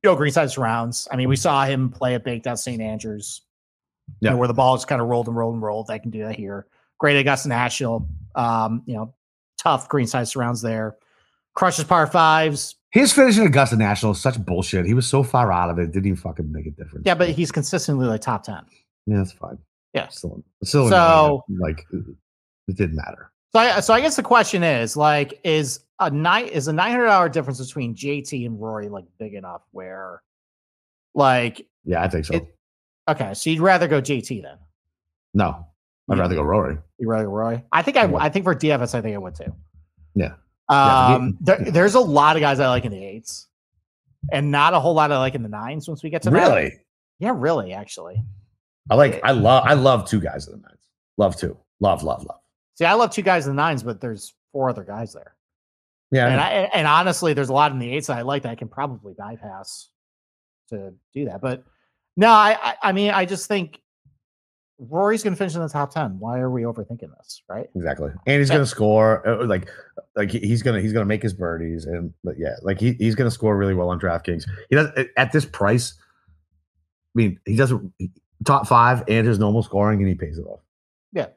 [0.03, 1.07] you know, greenside rounds.
[1.11, 2.81] I mean, we saw him play at Baked Out St.
[2.81, 3.41] Andrews,
[4.19, 4.39] you know, Yeah.
[4.39, 5.89] where the ball just kind of rolled and rolled and rolled.
[5.89, 6.67] I can do that here.
[6.99, 8.07] Great at Augusta National.
[8.35, 9.13] Um, you know,
[9.63, 10.97] tough greenside surrounds there.
[11.55, 12.75] Crushes par fives.
[12.91, 14.85] His finish at Augusta National is such bullshit.
[14.85, 17.03] He was so far out of it, didn't even fucking make a difference.
[17.05, 18.55] Yeah, but he's consistently like top 10.
[19.07, 19.57] yeah, that's fine.
[19.93, 20.07] Yeah.
[20.09, 21.85] still, still So- like
[22.67, 23.31] it didn't matter.
[23.55, 26.89] So I, so I guess the question is like, is a night is a nine
[26.91, 30.23] hundred hour difference between JT and Rory like big enough where,
[31.13, 32.33] like, Yeah, I think so.
[32.35, 32.55] It-
[33.07, 34.57] okay, so you'd rather go JT then?
[35.35, 35.67] no,
[36.09, 36.77] I'd rather go Rory.
[36.99, 37.63] You rather go Rory?
[37.71, 38.17] I think I Yeah.
[38.17, 39.53] I think for DFS I think I would too.
[40.15, 40.33] Yeah.
[40.69, 43.47] Yeah, Um, there, there's a lot of guys I like in the eights,
[44.31, 45.87] and not a whole lot I like in the nines.
[45.87, 46.35] Once we get to that.
[46.35, 46.71] Really,
[47.19, 48.23] yeah, really, actually.
[48.89, 49.19] I like.
[49.23, 49.65] I love.
[49.65, 50.89] I love two guys in the nines.
[51.17, 51.57] Love two.
[51.81, 52.01] Love.
[52.03, 52.23] Love.
[52.25, 52.39] Love.
[52.75, 55.35] See, I love two guys in the nines, but there's four other guys there.
[56.11, 56.27] Yeah.
[56.27, 58.55] and I and honestly, there's a lot in the eights that I like that I
[58.55, 59.89] can probably bypass
[60.69, 61.41] to do that.
[61.41, 61.65] But
[62.15, 63.81] no, I I, I mean, I just think
[64.79, 66.17] Rory's going to finish in the top ten.
[66.19, 67.43] Why are we overthinking this?
[67.49, 67.67] Right?
[67.75, 68.11] exactly.
[68.27, 68.55] And he's Yeah.
[68.55, 69.25] gonna score.
[69.27, 69.69] uh, Like,
[70.15, 73.31] like he's gonna he's gonna make his birdies and but yeah, like he, he's gonna
[73.31, 74.45] score really well on DraftKings.
[74.69, 75.93] He does at this price.
[75.99, 77.93] I mean, he doesn't
[78.45, 80.61] top five and his normal scoring, and he pays it off.
[81.13, 81.27] Yeah.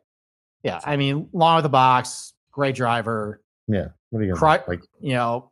[0.62, 0.80] Yeah.
[0.84, 3.42] I mean, long with the box, great driver.
[3.68, 3.88] Yeah.
[4.10, 4.34] What are you?
[4.34, 4.80] Cry- like?
[5.00, 5.50] You know,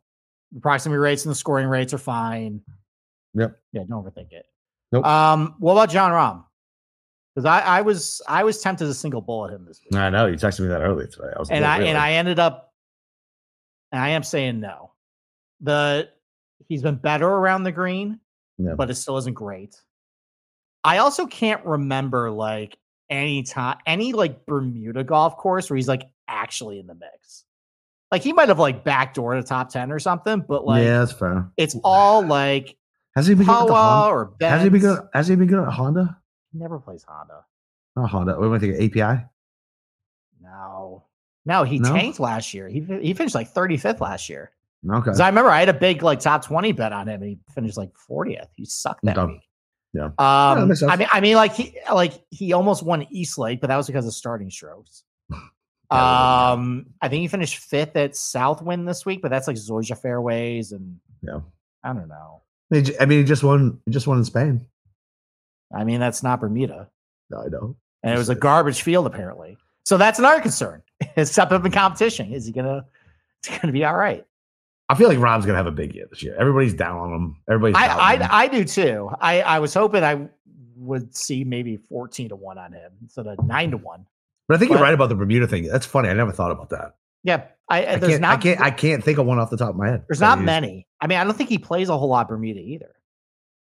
[0.51, 2.61] the proximity rates and the scoring rates are fine.
[3.35, 3.59] Yep.
[3.73, 4.45] Yeah, don't overthink it.
[4.91, 5.05] Nope.
[5.05, 6.44] Um, what about Jon Rahm?
[7.35, 9.99] Because I, I was I was tempted to single bullet him this week.
[9.99, 11.27] I know you texted me that earlier today.
[11.35, 11.89] I was and I really?
[11.89, 12.73] and I ended up
[13.91, 14.91] and I am saying no.
[15.61, 16.09] The
[16.69, 18.19] he's been better around the green,
[18.57, 18.75] Yeah.
[18.75, 19.75] but it still isn't great.
[20.83, 22.77] I also can't remember like
[23.09, 27.43] any time any like Bermuda golf course where he's like actually in the mix.
[28.11, 31.11] Like he might have like backdoored a top 10 or something, but like yeah, that's
[31.11, 31.51] fair.
[31.57, 32.77] it's all like
[33.15, 34.13] Has he been good at the Honda?
[34.13, 34.51] or Benz.
[34.53, 34.99] Has he been good?
[35.13, 36.17] Has he been good at Honda?
[36.55, 37.45] Never plays Honda.
[37.95, 38.37] Not Honda.
[38.39, 38.81] What am I thinking?
[39.01, 39.25] API.
[40.41, 41.03] No.
[41.45, 41.93] No, he No?
[41.93, 42.67] tanked last year.
[42.67, 44.51] He he finished like 35th last year.
[44.87, 44.99] Okay.
[44.99, 47.39] Because I remember I had a big like top 20 bet on him and he
[47.53, 48.47] finished like 40th.
[48.55, 49.33] He sucked that Okay.
[49.33, 49.41] week.
[49.93, 50.09] Yeah.
[50.19, 50.91] Yeah, Um sense.
[50.91, 53.87] I mean I mean like he like he almost won East Lake, but that was
[53.87, 55.03] because of starting strokes.
[55.91, 56.51] Yeah, yeah.
[56.53, 60.71] um I think he finished fifth at Southwind this week, but that's like Zoysia fairways
[60.71, 61.41] and Yeah.
[61.83, 62.41] I don't know.
[62.99, 63.79] I mean, he just won.
[63.85, 64.65] He just won in Spain.
[65.75, 66.89] I mean that's not Bermuda.
[67.29, 67.75] No, I know.
[68.03, 69.57] And it was a garbage field apparently.
[69.83, 70.81] So that's another concern.
[71.17, 72.31] It's step up in competition.
[72.33, 72.85] Is he gonna
[73.43, 74.25] it's gonna be all right?
[74.87, 76.35] I feel like Rob's gonna have a big year this year.
[76.39, 77.35] Everybody's down on him.
[77.49, 77.75] Everybody's.
[77.75, 78.15] I.
[78.15, 79.09] I I do too.
[79.19, 80.27] I I was hoping I
[80.77, 84.05] would see maybe fourteen to one on him instead of nine to one.
[84.47, 85.63] but I think you're right about the Bermuda thing.
[85.67, 86.07] That's funny.
[86.09, 86.95] I never thought about that.
[87.23, 88.21] Yeah, I, I there's can't.
[88.21, 88.61] not I can't.
[88.61, 90.05] I can't think of one off the top of my head.
[90.07, 90.87] there's not many.
[91.01, 92.93] I mean, I don't think he plays a whole lot Bermuda either.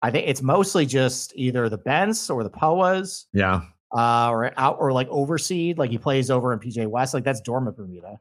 [0.02, 3.62] I think it's mostly just either the Bents or the Poas, Yeah.
[3.96, 5.78] uh, or out or like overseed.
[5.78, 7.14] Like he plays over in PGA West.
[7.14, 8.20] Like that's dormant Bermuda,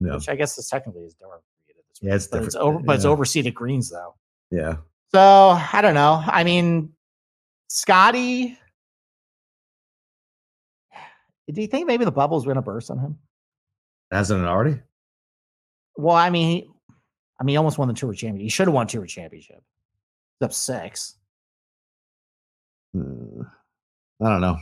[0.00, 0.14] Yeah.
[0.14, 1.80] which I guess is technically is dormant Bermuda.
[2.00, 2.46] Yeah, it's but different.
[2.48, 3.10] it's over, but it's yeah.
[3.10, 4.14] overseeded greens though.
[4.50, 4.76] Yeah.
[5.12, 6.22] So I don't know.
[6.26, 6.92] I mean,
[7.68, 8.56] Scotty,
[11.52, 13.18] do you think maybe the bubble's going to burst on him?
[14.10, 14.80] Hasn't it already?
[15.96, 16.70] Well, I mean, he,
[17.40, 18.42] I mean, he almost won the tour championship.
[18.44, 19.62] He should have won tour championship.
[20.42, 21.16] Up six.
[22.92, 23.42] Hmm.
[24.22, 24.58] I don't know.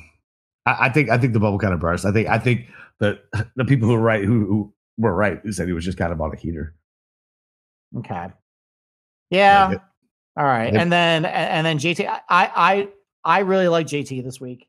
[0.66, 2.04] I, I think I think the bubble kind of burst.
[2.04, 2.66] I think I think
[3.00, 3.24] that
[3.56, 6.12] the people who were right who, who were right who said he was just kind
[6.12, 6.74] of on a heater.
[7.98, 8.28] Okay.
[9.30, 9.68] Yeah.
[9.68, 9.82] Like
[10.36, 10.74] All right.
[10.74, 12.88] And then and then JT, I I
[13.24, 14.68] I really like JT this week.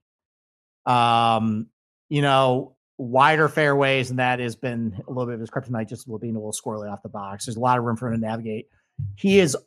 [0.86, 1.68] Um,
[2.10, 6.08] you know, wider fairways, and that has been a little bit of his kryptonite, just
[6.22, 7.46] being a little squirrely off the box.
[7.46, 8.68] There's a lot of room for him to navigate.
[9.16, 9.58] He is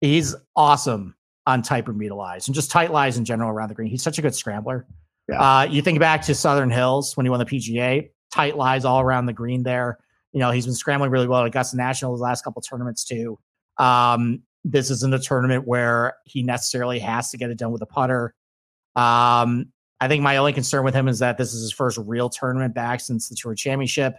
[0.00, 1.14] he's awesome
[1.46, 3.88] on tight Bermuda lies and just tight lies in general around the green.
[3.88, 4.86] He's such a good scrambler.
[5.28, 5.40] Yeah.
[5.40, 9.00] Uh, you think back to Southern Hills when he won the PGA, tight lies all
[9.00, 9.98] around the green there.
[10.32, 13.38] You know, he's been scrambling really well at Augusta National the last couple tournaments too.
[13.78, 17.86] Um, this isn't a tournament where he necessarily has to get it done with a
[17.86, 18.34] putter.
[18.96, 22.28] Um, I think my only concern with him is that this is his first real
[22.28, 24.16] tournament back since the Tour Championship.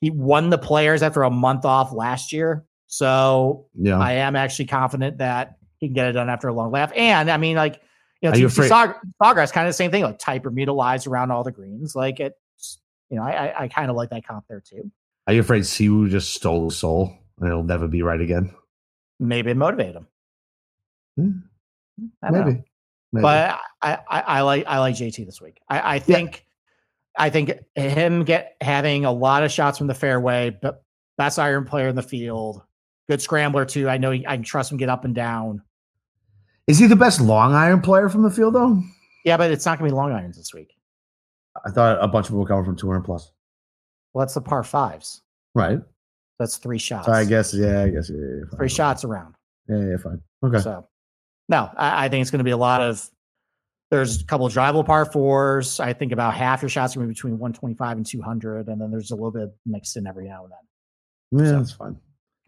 [0.00, 2.64] He won the players after a month off last year.
[2.86, 3.98] So Yeah.
[3.98, 6.92] I am actually confident that he can get it done after a long laugh.
[6.94, 7.80] And I mean, like,
[8.22, 11.44] you know, you Sawgrass kind of the same thing, like type Bermuda lies around all
[11.44, 11.94] the greens.
[11.94, 12.78] Like it's,
[13.10, 14.90] you know, I I, I kind of like that comp there too.
[15.26, 18.54] Are you afraid Siwoo just stole his soul and it'll never be right again?
[19.18, 20.06] Maybe it motivated him.
[21.16, 21.30] Hmm.
[22.22, 22.44] Don't know.
[22.44, 22.64] Maybe.
[23.12, 23.22] Maybe.
[23.22, 25.60] but I, I, I like I like JT this week.
[25.68, 26.44] I, I think
[27.18, 30.82] I think him get having a lot of shots from the fairway, but
[31.16, 32.62] best iron player in the field,
[33.08, 33.88] good scrambler too.
[33.88, 35.62] I know he, I can trust him get up and down.
[36.66, 38.82] is he the best long iron player from the field though?
[39.24, 40.72] Yeah, but it's not gonna be long irons this week.
[41.64, 43.30] I thought a bunch of people were coming from 200 plus.
[44.12, 45.22] Well, that's the par fives.
[45.54, 45.78] Right.
[46.38, 47.06] That's three shots.
[47.06, 48.58] So I guess yeah, I guess yeah, yeah, fine.
[48.58, 49.34] three shots around.
[49.68, 50.20] Yeah, yeah, fine.
[50.44, 50.58] Okay.
[50.60, 50.86] So,
[51.48, 53.08] no, I, I think it's going to be a lot of.
[53.90, 55.80] There's a couple of drivable par fours.
[55.80, 58.80] I think about half your shots are going to be between 125 and 200, and
[58.80, 61.44] then there's a little bit mixed in every now and then.
[61.46, 61.96] Yeah, So- that's fine.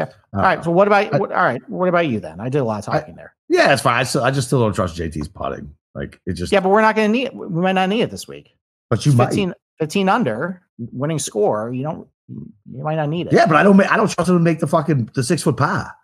[0.00, 0.10] Okay.
[0.32, 0.64] Uh, All right.
[0.64, 1.60] So what about I- what, all right?
[1.68, 2.40] What about you then?
[2.40, 3.34] I did a lot of I- talking there.
[3.48, 3.98] Yeah, it's fine.
[3.98, 5.74] I still I just still don't trust JT's putting.
[5.94, 7.34] Like it just Yeah, but we're not going to need it.
[7.34, 8.54] We might not need it this week.
[8.90, 11.72] but you might 15, 15 under winning score.
[11.72, 12.08] You don't.
[12.28, 13.32] You might not need it.
[13.32, 13.80] Yeah, but I don't.
[13.80, 15.94] I don't trust him to make the fucking the six foot par.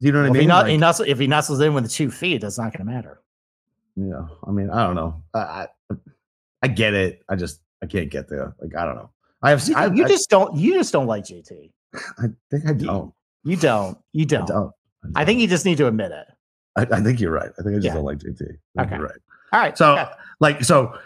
[0.00, 0.80] Do you know what Well, I if, he mean?
[0.80, 2.92] Like, he nuzzles, if he nuzzles in with the two feet, that's not going to
[2.92, 3.20] matter.
[3.96, 5.22] yeah, I mean, I don't know.
[5.34, 5.96] I, I
[6.62, 7.22] I get it.
[7.28, 8.54] I just I can't get there.
[8.60, 9.10] Like I don't know.
[9.42, 9.66] I have.
[9.68, 10.56] You, I, you I- just don't.
[10.56, 11.70] You just don't like JT.
[12.18, 13.12] I think I don't.
[13.44, 13.98] You don't.
[14.12, 14.46] You I don't.
[14.46, 14.72] don't.
[15.14, 16.26] I think you just need to admit it.
[16.76, 17.50] I, I think you're right.
[17.58, 17.94] I think I just Yeah.
[17.94, 18.40] don't like JT.
[18.40, 18.96] I think Okay.
[18.96, 19.18] You're right.
[19.52, 19.76] All right.
[19.76, 20.10] So okay.
[20.40, 20.94] like so.
[20.94, 20.98] I-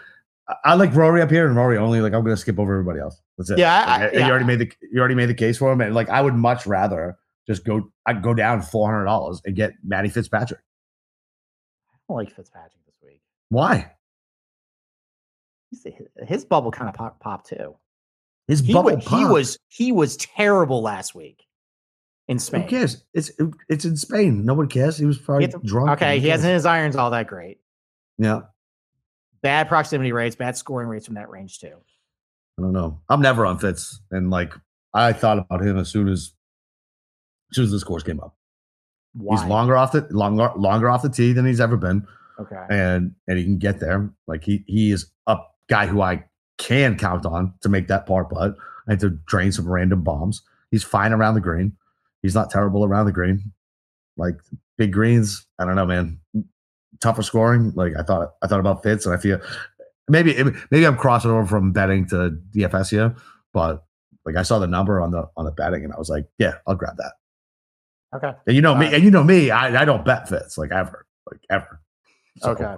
[0.63, 1.99] I like Rory up here and Rory only.
[1.99, 3.21] Like I'm gonna skip over everybody else.
[3.37, 3.57] That's it.
[3.59, 5.81] Yeah, I- Like, I- you already made the you already made the case for him,
[5.81, 7.91] and like I would much rather just go.
[8.05, 10.61] I'd go down four hundred dollars and get Matty Fitzpatrick.
[11.91, 13.19] I don't like Fitzpatrick this week.
[13.49, 13.91] Why?
[16.25, 17.75] His bubble kind of pop, popped too.
[18.47, 21.43] His He, bubble wa- he was he was terrible last week
[22.27, 22.61] in Spain.
[22.63, 23.03] Who cares?
[23.13, 23.31] It's
[23.69, 24.45] it's in Spain.
[24.45, 24.97] No one cares.
[24.97, 25.89] He was probably He to- drunk.
[25.91, 27.59] Okay, he hasn't his irons all that great.
[28.17, 28.41] Yeah,
[29.41, 31.75] Bad proximity rates, bad scoring rates from that range too.
[32.57, 32.99] I don't know.
[33.09, 34.53] I'm never on Fitz, and like
[34.93, 36.33] I thought about him as soon as
[37.51, 38.35] as soon as the scores came up.
[39.13, 39.35] Why?
[39.39, 42.07] He's longer off the longer longer off the tee than he's ever been,
[42.39, 42.65] Okay.
[42.69, 44.09] and and he can get there.
[44.25, 45.37] Like he he is a
[45.69, 46.23] guy who I
[46.57, 48.55] can count on to make that par putt
[48.87, 50.41] and to drain some random bombs.
[50.71, 51.73] He's fine around the green.
[52.21, 53.51] He's not terrible around the green.
[54.17, 54.35] Like
[54.77, 56.19] big greens, I don't know, man.
[56.99, 57.73] Tougher scoring.
[57.75, 59.39] Like I thought, I thought about Fitz, and I feel
[60.07, 60.35] maybe
[60.71, 63.15] maybe I'm crossing over from betting to DFS here,
[63.53, 63.85] but
[64.25, 66.55] like I saw the number on the on the betting, and I was like, yeah,
[66.65, 67.13] I'll grab that.
[68.15, 68.31] Okay.
[68.47, 70.71] And you know me, uh, and you know me, I, I don't bet Fitz like
[70.71, 71.81] ever, like ever.
[72.37, 72.75] So, okay.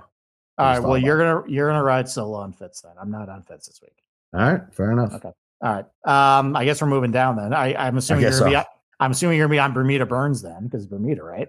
[0.59, 0.87] All I right.
[0.87, 2.91] Well, you're gonna you're gonna ride solo on Fitz then.
[3.01, 3.93] I'm not on Fitz this week.
[4.33, 5.13] All right, fair enough.
[5.13, 5.31] Okay.
[5.61, 6.37] All right.
[6.37, 7.53] Um, I guess we're moving down then.
[7.53, 8.61] I, I'm assuming you're gonna so.
[8.61, 8.67] be.
[8.99, 11.47] I'm assuming you're gonna be on Bermuda Burns then, because Bermuda, right?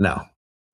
[0.00, 0.20] No,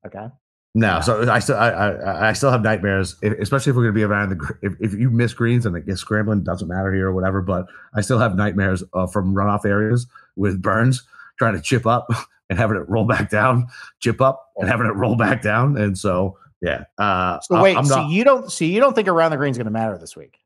[0.07, 0.27] Okay.
[0.75, 0.87] no.
[0.87, 1.01] Yeah.
[1.01, 3.99] So I still, I, I, I still have nightmares, if, especially if we're going to
[3.99, 4.55] be around the.
[4.63, 7.43] If, if you miss greens and it gets scrambling, doesn't matter here or whatever.
[7.43, 11.03] But I still have nightmares uh, from runoff areas with Burns
[11.39, 12.09] trying to chip up
[12.51, 13.67] and having it roll back down,
[14.01, 16.85] chip up and having it roll back down, and so yeah.
[16.99, 17.77] Uh, So wait.
[17.77, 18.11] I'm so not.
[18.11, 18.51] you don't.
[18.51, 20.39] So you don't think around the green is gonna matter this week?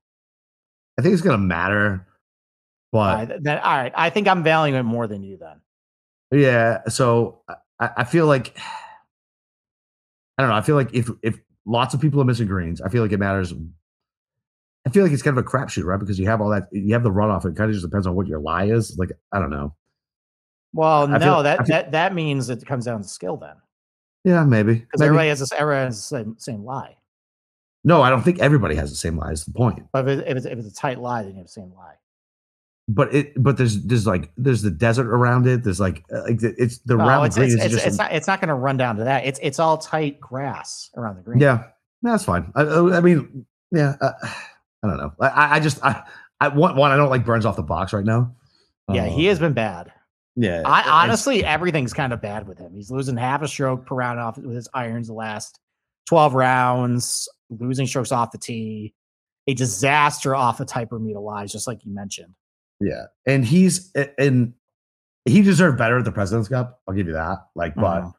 [0.98, 2.06] I think it's going to matter,
[2.92, 3.42] but All right.
[3.42, 3.92] Then all right.
[3.96, 5.60] I think I'm valuing it more than you then.
[6.38, 6.82] Yeah.
[6.88, 7.40] So
[7.80, 8.54] I, I feel like
[10.38, 10.56] I don't know.
[10.56, 13.18] I feel like if if lots of people are missing greens, I feel like it
[13.18, 13.54] matters.
[14.86, 15.98] I feel like it's kind of a crapshoot, right?
[16.00, 17.44] Because you have all that, you have the runoff.
[17.46, 18.96] It kind of just depends on what your lie is.
[18.98, 19.74] Like I don't know.
[20.74, 23.56] Well, I no, feel- that feel- that that means it comes down to skill then,
[24.24, 24.74] Yeah, maybe.
[24.74, 25.52] because everybody has this.
[25.52, 26.96] Everyone has the same same lie.
[27.84, 29.32] No, I don't think everybody has the same lie.
[29.32, 29.80] Is the point?
[29.92, 31.72] But if, it, if, it's, if it's a tight lie, then you have the same
[31.74, 31.94] lie.
[32.88, 35.64] But it, but there's there's like there's the desert around it.
[35.64, 37.98] There's like uh, like the- it's the No, round it's, green it's, is just it's
[37.98, 39.24] not it's not going to run down to that.
[39.24, 41.40] It's it's all tight grass around the green.
[41.40, 41.64] yeah.
[42.02, 42.52] That's fine.
[42.56, 43.94] I, I I mean, yeah.
[44.00, 44.12] Uh,
[44.82, 45.12] I don't know.
[45.20, 46.02] I- I, just I,
[46.40, 48.34] I one one I don't like burns off the box right now.
[48.92, 49.92] yeah, he Uh, has been bad.
[50.36, 52.72] Yeah, I honestly, everything's kind of bad with him.
[52.74, 55.60] He's losing half a stroke per round off with his irons the last
[56.08, 58.94] twelve rounds, losing strokes off the tee,
[59.46, 62.34] a disaster off the type Bermuda lies, just like you mentioned.
[62.80, 64.54] Yeah, and he's and
[65.26, 66.80] he deserved better at the President's Cup.
[66.88, 67.38] I'll give you that.
[67.54, 68.12] Like, but Mhm.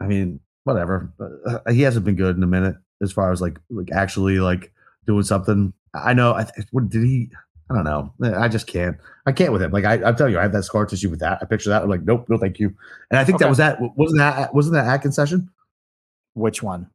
[0.00, 1.12] I mean, whatever.
[1.46, 4.72] Uh, he hasn't been good in a minute as far as like like actually like
[5.06, 5.72] doing something.
[5.94, 6.34] I know.
[6.34, 7.30] I th- what did he?
[7.70, 8.12] I don't know.
[8.36, 8.96] I just can't.
[9.26, 9.70] I can't with him.
[9.70, 11.38] Like I, I'll tell you, I have that scar tissue with that.
[11.40, 11.82] I picture that.
[11.82, 12.74] I'm like, nope, no, thank you.
[13.10, 13.78] And I think that was that.
[13.96, 15.48] Wasn't that wasn't that at concession
[16.34, 16.88] Which one?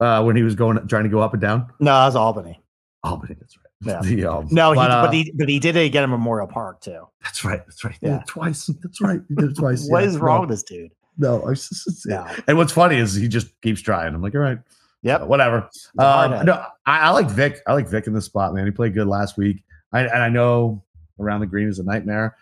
[0.00, 1.68] uh, when he was going trying to go up and down?
[1.80, 2.60] No, that was Albany.
[3.02, 3.60] But that's right.
[3.84, 4.00] Yeah.
[4.02, 6.46] The, um, No, he, but, uh, but he but he did it again at Memorial
[6.46, 7.06] Park too.
[7.22, 7.60] That's right.
[7.66, 7.96] That's right.
[8.00, 8.22] Yeah.
[8.26, 8.66] twice.
[8.82, 9.20] That's right.
[9.28, 9.86] He did it twice.
[9.88, 10.08] What yeah.
[10.08, 10.90] is wrong No, with this dude?
[11.18, 12.26] No, I was just- No.
[12.46, 14.14] And what's funny is he just keeps trying.
[14.14, 14.58] I'm like, all right,
[15.02, 15.22] Yep.
[15.22, 15.68] uh, whatever.
[15.72, 17.60] He's a hard Um, no, I, I like Vic.
[17.66, 18.64] I like Vic in this spot, man.
[18.64, 19.62] He played good last week.
[19.94, 20.82] I, and I know
[21.18, 22.36] around the green is a nightmare.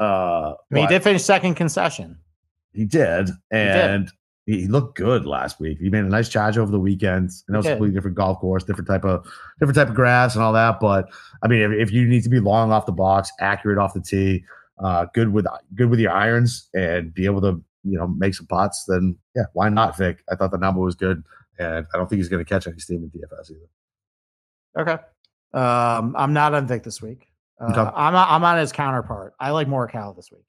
[0.00, 2.18] Uh, I mean, he did finish second concession.
[2.72, 3.34] He did, did.
[3.50, 4.12] and
[4.46, 5.78] he, he looked good last week.
[5.78, 7.30] He made a nice charge over the weekend.
[7.46, 9.26] And that was a completely different golf course, different type of
[9.58, 10.80] different type of grass and all that.
[10.80, 11.08] But
[11.42, 14.00] I mean, if, if you need to be long off the box, accurate off the
[14.00, 14.44] tee,
[14.82, 18.46] uh, good with good with your irons, and be able to you know make some
[18.46, 20.22] pots, then yeah, why not, Vic?
[20.30, 21.22] I thought the number was good,
[21.58, 23.68] and I don't think he's going to catch any steam in DFS either.
[24.76, 25.02] Okay.
[25.54, 27.28] Um, I'm not on Vic this week.
[27.60, 27.90] Uh, Okay.
[27.94, 29.34] I'm I'm on his counterpart.
[29.38, 30.44] I like Morikawa this week.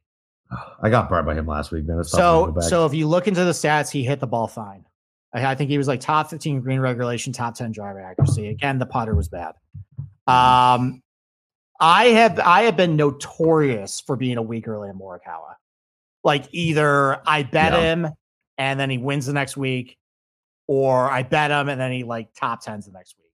[0.81, 1.99] I got burned by him last week, man.
[1.99, 4.27] It's tough to go So so if you look into the stats, he hit the
[4.27, 4.85] ball fine.
[5.33, 8.47] I, I think he was like top 15 green regulation, top 10 driver accuracy.
[8.49, 9.53] Again, the putter was bad.
[10.27, 11.03] Um,
[11.79, 15.55] I have I have been notorious for being a weak early in Morikawa.
[16.23, 17.81] Like either I bet Yeah.
[17.81, 18.07] him
[18.57, 19.97] and then he wins the next week,
[20.67, 23.31] or I bet him and then he like top tens the next week.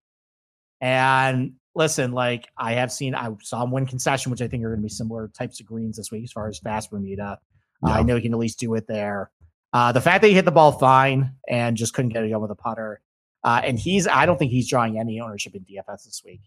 [0.81, 4.69] And listen, like I have seen, I saw him win concession, which I think are
[4.69, 7.39] going to be similar types of greens this week as far as fast Bermuda.
[7.83, 9.31] Uh, I know he can at least do it there.
[9.73, 12.41] Uh, the fact that he hit the ball fine and just couldn't get it going
[12.41, 13.01] with a putter,
[13.43, 16.41] uh, and he's, I don't think he's drawing any ownership in DFS this week.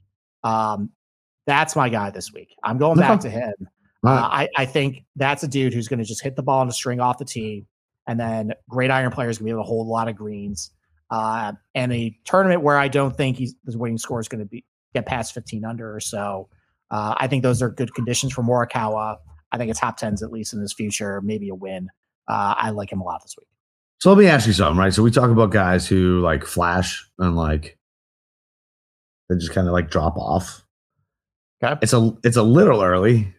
[0.45, 0.91] Um,
[1.47, 2.55] that's my guy this week.
[2.63, 3.55] I'm going back to him.
[4.07, 4.49] Uh, right.
[4.57, 6.73] I, I think that's a dude who's going to just hit the ball on a
[6.73, 7.65] string off the tee,
[8.07, 10.71] and then great iron players going to be able to hold a lot of greens.
[11.11, 14.47] Uh, and a tournament where I don't think he's his winning score is going to
[14.47, 16.49] be get past 15 under or so.
[16.91, 19.17] Uh, I think those are good conditions for Morikawa.
[19.53, 21.89] I think a top tens at least in his future, maybe a win.
[22.29, 23.49] Uh, I like him a lot this week.
[24.01, 24.93] So let me ask you something, right?
[24.93, 27.79] So we talk about guys who like flash and like
[29.29, 30.65] they just kind of like drop off.
[31.63, 31.79] Okay.
[31.83, 33.33] It's a it's a little early,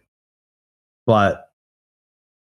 [1.06, 1.50] but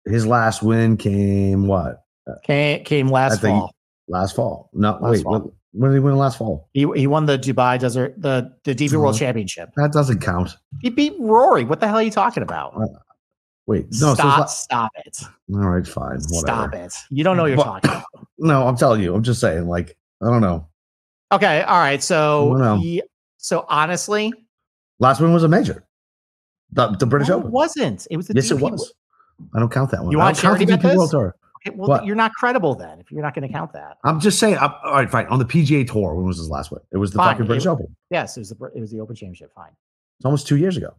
[0.05, 2.05] his last win came what
[2.45, 3.73] Came, came last fall.
[4.09, 4.71] last fall?
[4.73, 5.56] No, Last wait, fall.
[5.79, 6.69] When, did he win last fall?
[6.73, 9.19] He, he won the Dubai Desert the the DP World Mhm.
[9.19, 9.71] Championship.
[9.77, 10.57] That doesn't count.
[10.81, 11.65] He beat Rory.
[11.65, 12.75] What the hell are you talking about?
[13.67, 14.49] Wait, no, so it's stop!
[14.49, 15.19] stop it!
[15.53, 16.39] all right, fine, whatever.
[16.71, 16.95] Stop it!
[17.11, 18.05] You don't know what you're But- talking about.
[18.39, 20.69] No, I'm telling you, I'm just saying, like, I don't know.
[21.33, 22.03] Okay, all right.
[22.03, 22.77] So I don't know.
[22.77, 23.03] he,
[23.39, 24.31] so honestly,
[24.99, 25.85] Last win was a major,
[26.73, 27.51] the, the British no, it Open.
[27.53, 28.07] wasn't.
[28.11, 28.93] It was the Yes, it was.
[29.55, 30.13] I don't count that one.
[30.13, 31.11] You want don't count the DP World?
[31.11, 31.35] Tour.
[31.75, 32.05] Well, What?
[32.05, 33.99] you're not credible then if you're not going to count that.
[34.05, 34.57] I'm just saying.
[34.59, 35.27] I'm, all right, fine.
[35.27, 36.81] On the PGA Tour, when was his last win?
[36.93, 37.97] It was the Fine, fucking British it- Open.
[38.11, 39.53] Yes, it was the it was the Open Championship.
[39.55, 39.71] Fine.
[40.19, 40.95] It's almost two years ago.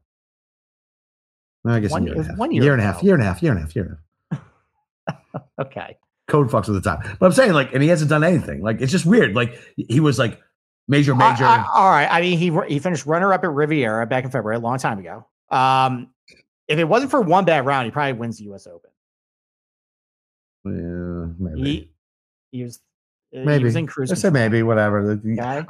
[1.65, 2.37] I guess One- year and a half.
[2.37, 3.03] one year year and a half.
[3.03, 3.41] Year and a half.
[3.43, 3.75] Year and a half.
[3.75, 5.47] Year and a half.
[5.59, 5.97] Okay.
[6.27, 7.17] Code fucks with the time.
[7.19, 8.61] But I'm saying, like, and he hasn't done anything.
[8.61, 9.33] Like, it's just weird.
[9.35, 10.39] Like, he was like
[10.87, 11.45] major, I- major.
[11.45, 12.07] I- all right.
[12.09, 14.99] I mean, he he finished runner up at Riviera back in February, a long time
[14.99, 15.25] ago.
[15.49, 16.09] Um,
[16.67, 18.67] if it wasn't for one bad round, he probably wins the U.S.
[18.67, 18.91] Open.
[20.69, 21.69] Yeah, maybe.
[21.69, 21.91] He
[22.51, 22.79] he was
[23.35, 23.75] uh, maybe.
[23.75, 24.11] in cruise.
[24.11, 24.63] I said maybe.
[24.63, 25.19] Whatever.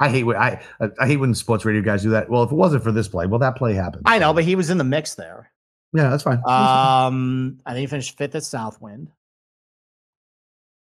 [0.00, 0.62] I hate when I
[1.00, 2.28] I hate when sports radio guys do that.
[2.28, 4.02] Well, if it wasn't for this play, well, that play happened.
[4.06, 5.50] I know, but he was in the mix there.
[5.92, 6.40] yeah, that's fine.
[6.46, 9.10] Um, I think he finished fifth at Southwind.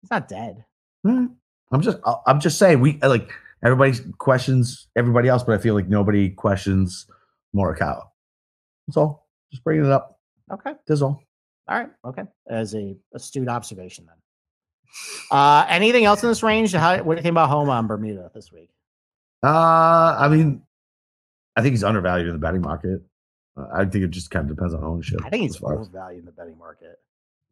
[0.02, 0.64] He's not dead.
[1.02, 1.28] Right.
[1.72, 3.30] I'm just I'm just saying we like
[3.64, 7.06] everybody questions everybody else, but I feel like nobody questions
[7.54, 8.04] Morikawa.
[8.86, 9.26] That's all.
[9.50, 10.20] Just bringing it up.
[10.52, 10.74] Okay.
[10.86, 11.25] That's all.
[11.68, 11.90] All right.
[12.04, 12.22] Okay.
[12.48, 14.16] As a astute observation, then.
[15.30, 16.72] Uh, anything else in this range?
[16.72, 18.70] How, what do you think about home on Bermuda this week?
[19.42, 20.62] Uh, I mean,
[21.56, 23.02] I think he's undervalued in the betting market.
[23.56, 25.20] Uh, I think it just kind of depends on ownership.
[25.24, 26.98] I think he's as overvalued in the betting market.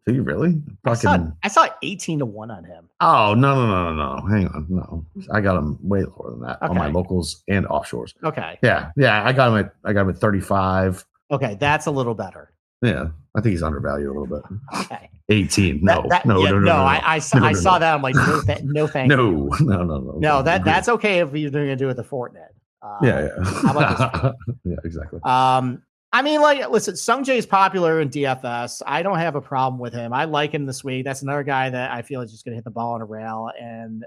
[0.06, 0.60] Do you really?
[0.84, 2.90] I saw, I saw 18 to 1 on him.
[3.00, 4.26] Oh, no, no, no, no, no.
[4.26, 4.66] Hang on.
[4.68, 5.06] No.
[5.32, 8.12] I got him way lower than that on my locals and offshores.
[8.22, 8.58] Okay.
[8.62, 8.90] Yeah.
[8.96, 9.24] Yeah.
[9.24, 11.06] I got him at I got him at 35.
[11.30, 11.56] Okay.
[11.58, 12.50] That's a little better.
[12.84, 13.08] Yeah.
[13.36, 14.42] I think he's undervalued a little bit.
[14.82, 15.10] Okay.
[15.30, 15.80] 18.
[15.82, 16.02] No.
[16.02, 16.82] That- that- no, yeah, no, no, no, no.
[16.84, 17.78] I, I saw, No, I no, saw no.
[17.80, 17.94] that.
[17.94, 19.16] I'm like, no, th- no thank you.
[19.16, 20.14] no, no, no, no.
[20.18, 22.48] No, that that's okay if you're going to do it with the Fortnite.
[22.82, 23.28] Uh, yeah,
[23.64, 24.32] yeah.
[24.64, 25.18] Yeah, exactly.
[25.24, 25.82] Um,
[26.12, 28.82] I mean, like, listen, Sung Jae is popular in DFS.
[28.86, 30.12] I don't have a problem with him.
[30.12, 31.04] I like him this week.
[31.04, 33.04] That's another guy that I feel is just going to hit the ball on a
[33.04, 33.50] rail.
[33.60, 34.04] And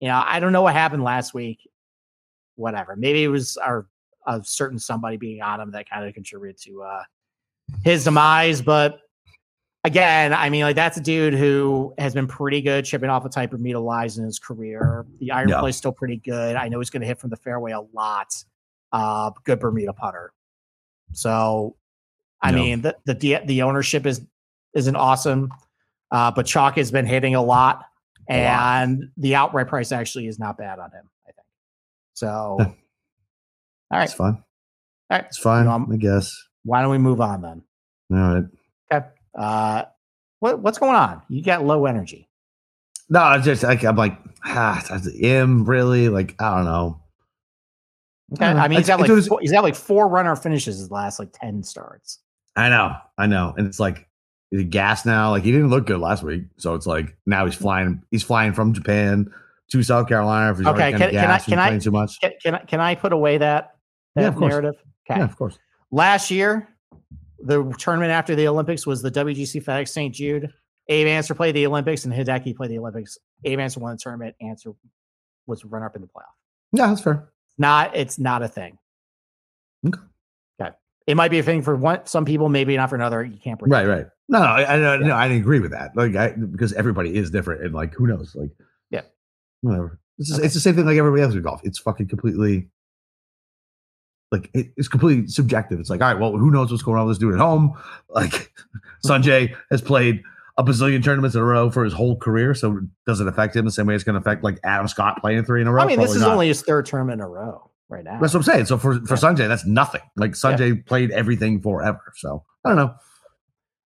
[0.00, 1.60] you know, I don't know what happened last week.
[2.56, 2.94] Whatever.
[2.96, 3.86] Maybe it was our
[4.26, 7.02] a certain somebody being on him that kind of contributed to uh
[7.84, 8.60] his demise.
[8.62, 9.00] But
[9.84, 13.28] again, I mean, like that's a dude who has been pretty good chipping off a
[13.28, 15.06] type of Bermuda lies in his career.
[15.20, 15.64] The iron Yeah.
[15.64, 16.56] is still pretty good.
[16.56, 18.34] I know he's going to hit from the fairway a lot.
[18.92, 20.32] Uh, good Bermuda putter.
[21.12, 21.76] So,
[22.42, 22.56] I Yeah.
[22.56, 24.20] mean, the the the ownership is
[24.74, 25.50] isn't awesome,
[26.10, 27.84] uh, but Chalk has been hitting a lot,
[28.28, 28.82] A lot.
[28.82, 31.08] and the outright price actually is not bad on him.
[31.28, 31.46] I think.
[32.14, 32.28] So,
[32.60, 32.66] all
[33.90, 34.34] right, It's fine.
[34.34, 34.42] all
[35.10, 35.24] right.
[35.24, 35.66] It's fine.
[35.66, 36.32] Um, I guess.
[36.64, 37.62] Why don't we move on then?
[38.12, 38.44] All right.
[38.92, 39.06] Okay.
[39.34, 39.84] Uh,
[40.40, 41.22] what what's going on?
[41.28, 42.28] You got low energy.
[43.08, 46.08] No, it's just like I'm like, ah, that's him really.
[46.08, 47.00] Like, I don't know.
[48.34, 48.46] Okay.
[48.46, 48.64] I.
[48.64, 50.36] I mean, he's I- got like thought it was- four, he's got like four runner
[50.36, 52.18] finishes his last like ten starts.
[52.56, 54.08] I know, I know, and it's like
[54.50, 55.30] the gas now.
[55.30, 58.02] Like he didn't look good last week, so it's like now he's flying.
[58.10, 59.32] He's flying from Japan
[59.70, 60.50] to South Carolina.
[60.52, 62.20] Okay, already can- kinda can I- can I- too much?
[62.20, 63.76] Can, can I can I put away that
[64.16, 64.74] that Yeah, narrative?
[65.08, 65.18] Okay.
[65.20, 65.58] Yeah, of course.
[65.90, 66.68] Last year,
[67.42, 70.14] the tournament after the Olympics was the WGC FedEx St.
[70.14, 70.52] Jude.
[70.88, 73.16] Abe Ancer played the Olympics and Hideki played the Olympics.
[73.44, 74.34] Abe Ancer won the tournament.
[74.40, 74.72] Ancer
[75.46, 76.34] was runner up in the playoff.
[76.72, 77.30] Yeah, that's fair.
[77.58, 78.78] Not it's not a thing.
[79.86, 79.98] Okay.
[80.60, 80.70] Okay.
[81.06, 83.22] It might be a thing for one some people, maybe not for another.
[83.24, 83.72] You can't predict.
[83.72, 84.06] Right, right.
[84.28, 85.90] No, no, I, I, no, no, I didn't agree with that.
[85.96, 88.36] Like, I, because everybody is different, and like, who knows?
[88.36, 88.50] Like,
[88.90, 89.00] Yeah.
[89.62, 89.98] whatever.
[90.18, 90.46] It's, just, Okay.
[90.46, 91.60] it's the same thing like everybody else with golf.
[91.64, 92.68] It's fucking completely,
[94.32, 95.80] like, it, it's completely subjective.
[95.80, 97.74] It's like, all right, well, who knows what's going on with this dude at home?
[98.08, 98.52] Like,
[99.06, 100.22] Sungjae has played
[100.58, 103.64] a bazillion tournaments in a row for his whole career, so does it affect him
[103.64, 105.82] the same way it's going to affect like Adam Scott playing three in a row.
[105.82, 106.32] I mean, this Probably is not.
[106.32, 108.18] only his third term in a row right now.
[108.20, 108.66] That's what I'm saying.
[108.66, 109.20] So for for Yeah.
[109.20, 110.02] Sungjae, that's nothing.
[110.16, 112.12] Like Sungjae played everything forever.
[112.16, 112.94] So I don't know.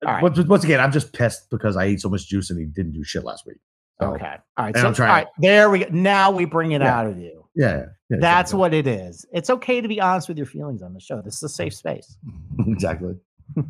[0.06, 0.22] All right.
[0.22, 2.92] Once, once again, I'm just pissed because I ate so much juice and he didn't
[2.92, 3.58] do shit last week.
[4.00, 4.34] So, Okay.
[4.56, 4.76] All right.
[4.76, 5.26] So, I'm trying- right.
[5.38, 5.86] There we go.
[5.90, 6.98] Now we bring it Yeah.
[6.98, 7.44] out of you.
[7.54, 8.60] Yeah, yeah, That's exactly.
[8.60, 9.26] what it is.
[9.32, 11.22] It's okay to be honest with your feelings on the show.
[11.22, 12.16] This is a safe space.
[12.66, 13.16] exactly.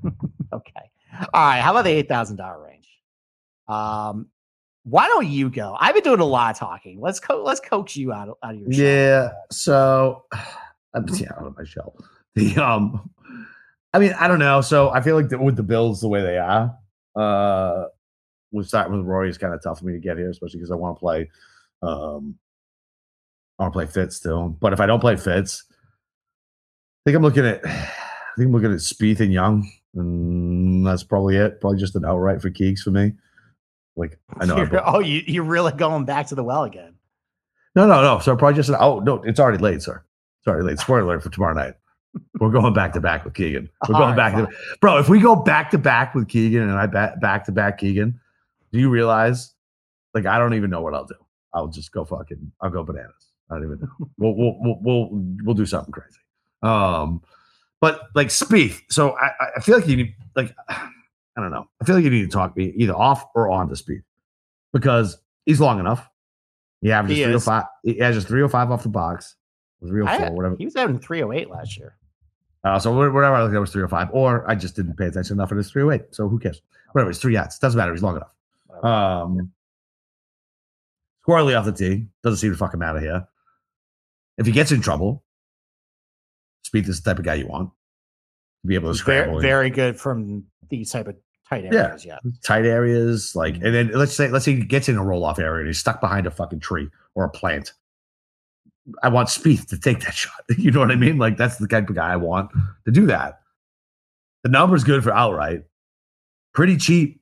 [0.53, 0.91] Okay.
[1.33, 1.61] All right.
[1.61, 2.89] How about the eight thousand dollar range?
[3.67, 4.29] Um,
[4.85, 5.77] why don't you go?
[5.81, 7.01] I've been doing a lot of talking.
[7.01, 8.85] Let's co- let's coax you out of, out of your shell.
[8.85, 9.29] Yeah.
[9.51, 10.25] So
[10.95, 11.97] I'm yeah, out of my shell.
[12.37, 13.11] The um,
[13.93, 14.61] I mean, I don't know.
[14.61, 16.77] So I feel like the, with the Bills the way they are,
[17.17, 17.87] uh,
[18.53, 20.71] with starting with Rory is kind of tough for me to get here, especially because
[20.71, 21.31] I want to play.
[21.83, 22.37] Um,
[23.59, 27.47] I want play Fitz still, but if I don't play Fitz, I think I'm looking
[27.47, 27.65] at.
[27.67, 31.61] I think I'm looking at Spieth and Young, and that's probably it.
[31.61, 33.13] Probably just an outright for Keeks for me.
[33.97, 34.57] Like I know.
[34.57, 36.95] You're- oh, you you're really going back to the well again.
[37.77, 38.19] No, no, no.
[38.19, 40.03] So probably just an, oh no, it's already late, sir.
[40.41, 40.79] It's already late.
[40.81, 41.75] Spoiler alert for tomorrow night.
[42.41, 43.69] We're going back to back with Keegan.
[43.89, 44.49] We're going right, back to
[44.81, 44.99] bro.
[44.99, 48.19] If we go back to back with Keegan and I back back to back Keegan,
[48.73, 49.53] do you realize?
[50.13, 51.15] Like I don't even know what I'll do.
[51.53, 52.51] I'll just go fucking.
[52.61, 53.31] I'll go bananas.
[53.51, 54.09] I don't even know.
[54.19, 55.09] We'll we'll we'll we'll,
[55.45, 56.19] we'll do something crazy.
[56.63, 57.23] Um,
[57.81, 58.81] but like Spieth.
[58.91, 61.69] So I I- feel like you need like I don't know.
[61.81, 64.05] I feel like you need to talk me either off or on to Spieth
[64.73, 66.09] because he's long enough.
[66.81, 67.45] He averages He three oh is.
[67.45, 67.65] five.
[67.83, 69.35] He averages three oh five off the box.
[69.87, 70.57] Three oh I- four, whatever.
[70.57, 71.97] He was having 308 last year.
[72.63, 75.51] Uh, so whatever I looked at was 305, or I just didn't pay attention enough
[75.51, 76.15] and it's 308.
[76.15, 76.63] So who cares?
[76.93, 77.59] Whatever, it's three yachts.
[77.59, 77.93] Doesn't matter.
[77.93, 78.35] He's long enough.
[78.69, 78.87] Whatever.
[78.87, 79.53] Um,
[81.27, 82.07] squirrely off the tee.
[82.23, 83.27] Doesn't seem to fucking matter here.
[84.39, 85.23] If he gets in trouble,
[86.67, 87.71] Spieth is the type of guy you want
[88.63, 91.17] to be able to scramble very, very good from these type of
[91.49, 92.05] tight areas.
[92.05, 92.19] Yeah.
[92.43, 93.35] tight areas.
[93.37, 93.67] Like, Mm-hmm.
[93.67, 95.79] and then let's say let's say he gets in a roll off area and he's
[95.79, 97.73] stuck behind a fucking tree or a plant.
[99.03, 100.33] I want Spieth to take that shot.
[100.59, 101.19] You know what I mean?
[101.19, 102.51] Like that's the type of guy I want
[102.87, 103.41] to do that.
[104.43, 105.63] The number's good for outright.
[106.55, 107.21] Pretty cheap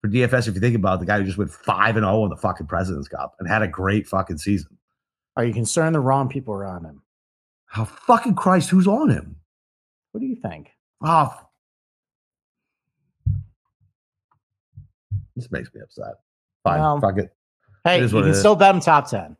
[0.00, 2.22] for DFS if you think about it, the guy who just went five and zero
[2.24, 4.77] in the fucking President's Cup and had a great fucking season.
[5.38, 7.00] Are you concerned the wrong people are on him?
[7.66, 9.36] How fucking Christ, who's on him?
[10.10, 10.72] What do you think?
[11.00, 11.32] Oh,
[15.36, 16.14] this makes me upset.
[16.64, 17.32] Fine, Well, fuck it.
[17.84, 18.38] Hey, It you can is.
[18.40, 19.36] still bet him top 10.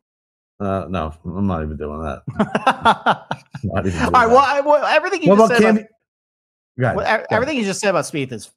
[0.61, 2.21] Uh, no, I'm not even doing that.
[3.69, 4.11] All even doing right.
[4.11, 4.29] that.
[4.29, 5.85] Well, I, well, everything you what just said Cam?
[6.77, 8.49] about, well, everything you just said about Spieth is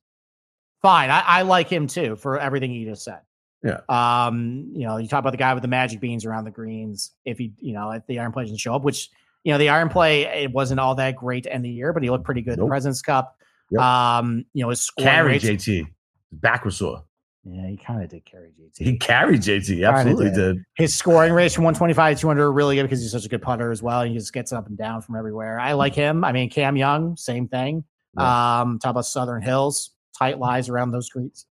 [0.80, 1.10] fine.
[1.10, 3.20] I, I like him too for everything you just said.
[3.62, 3.80] Yeah.
[3.88, 7.12] Um, you know, you talk about the guy with the magic beans around the greens.
[7.24, 9.08] If he, you know, if the iron play doesn't show up, which
[9.44, 12.02] you know, the iron play it wasn't all that great to end the year, but
[12.02, 12.58] he looked pretty good Nope.
[12.58, 13.36] in the President's Cup.
[13.70, 13.80] Yep.
[13.80, 15.86] Um, you know, his Carry rates- JT.
[16.32, 17.04] Back was sore.
[17.44, 18.78] Yeah, he kind of did carry JT.
[18.84, 19.84] He carried JT.
[19.86, 20.34] Absolutely did.
[20.34, 20.64] did.
[20.76, 23.42] His scoring rates from 125 to 200 are really good because he's such a good
[23.42, 24.04] putter as well.
[24.04, 25.58] He just gets up and down from everywhere.
[25.58, 26.22] I like him.
[26.24, 27.82] I mean, Cam Young, same thing.
[28.16, 31.46] Um, talk about Southern Hills, tight lies around those greens.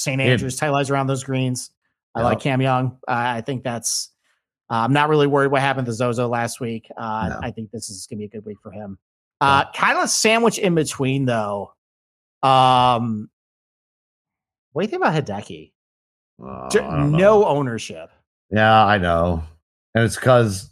[0.00, 0.20] St.
[0.20, 1.70] Andrews, tight lies around those greens.
[2.14, 2.24] I Yeah.
[2.24, 2.98] like Cam Young.
[3.06, 4.10] Uh, I think that's.
[4.70, 6.88] Uh, I'm not really worried what happened to Zozo last week.
[6.96, 7.40] Uh, No.
[7.42, 8.98] I think this is going to be a good week for him.
[9.40, 11.74] Uh, Kind of sandwich in between though.
[12.42, 13.28] Um,
[14.72, 15.72] what do you think about Hideki?
[16.42, 17.18] I don't know.
[17.18, 18.10] no ownership.
[18.50, 19.44] Yeah, I know,
[19.94, 20.70] and it's because,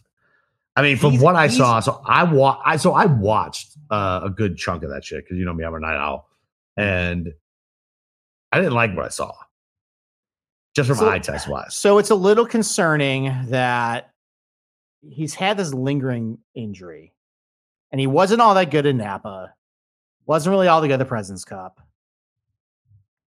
[0.74, 4.20] I mean, from He's- what I saw, so I wa- I so I watched uh,
[4.24, 6.28] a good chunk of that shit because you know me, I'm a night owl,
[6.76, 7.34] and
[8.52, 9.34] I didn't like what I saw,
[10.74, 11.76] just from So- eye test wise.
[11.76, 14.10] So it's a little concerning that
[15.08, 17.14] he's had this lingering injury
[17.92, 19.54] and he wasn't all that good in Napa,
[20.26, 21.80] wasn't really all that good at the President's Cup.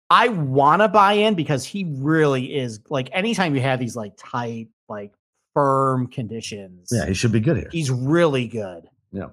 [0.08, 4.12] I want to buy in because he really is like anytime you have these like
[4.16, 5.12] tight, like
[5.52, 7.68] firm conditions, Yeah, he should be good here.
[7.72, 8.88] he's really good.
[9.10, 9.30] Yeah.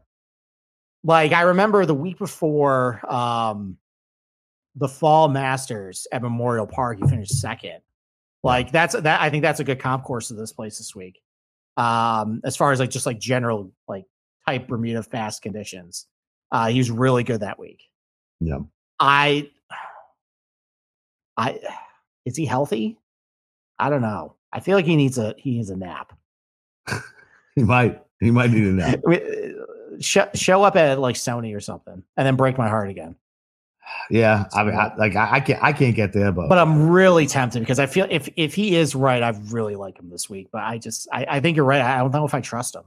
[1.04, 3.78] Like I remember the week before um
[4.76, 7.82] the fall masters at Memorial Park, he finished second.
[8.44, 11.22] Like that's that I think that's a good comp course of this place this week.
[11.78, 14.06] Um, as far as like just like general like
[14.48, 16.08] type Bermuda fast conditions.
[16.52, 17.84] Uh he was really good that week.
[18.40, 18.60] Yeah,
[19.00, 19.50] I
[21.38, 21.60] I
[22.26, 22.98] is he healthy?
[23.80, 24.36] I don't know.
[24.52, 26.14] I feel like he needs a he needs a nap.
[27.56, 29.00] he might he might need a nap.
[29.94, 33.16] Uh, Show, show up at like Sony or something, and then break my heart again.
[34.10, 36.90] Yeah, I mean, I, like I, I can't I can't get there, but But I'm
[36.90, 40.30] really tempted because I feel if if he is right, I really like him this
[40.30, 40.50] week.
[40.52, 41.82] But I just I, I think you're right.
[41.82, 42.84] I don't know if I trust him.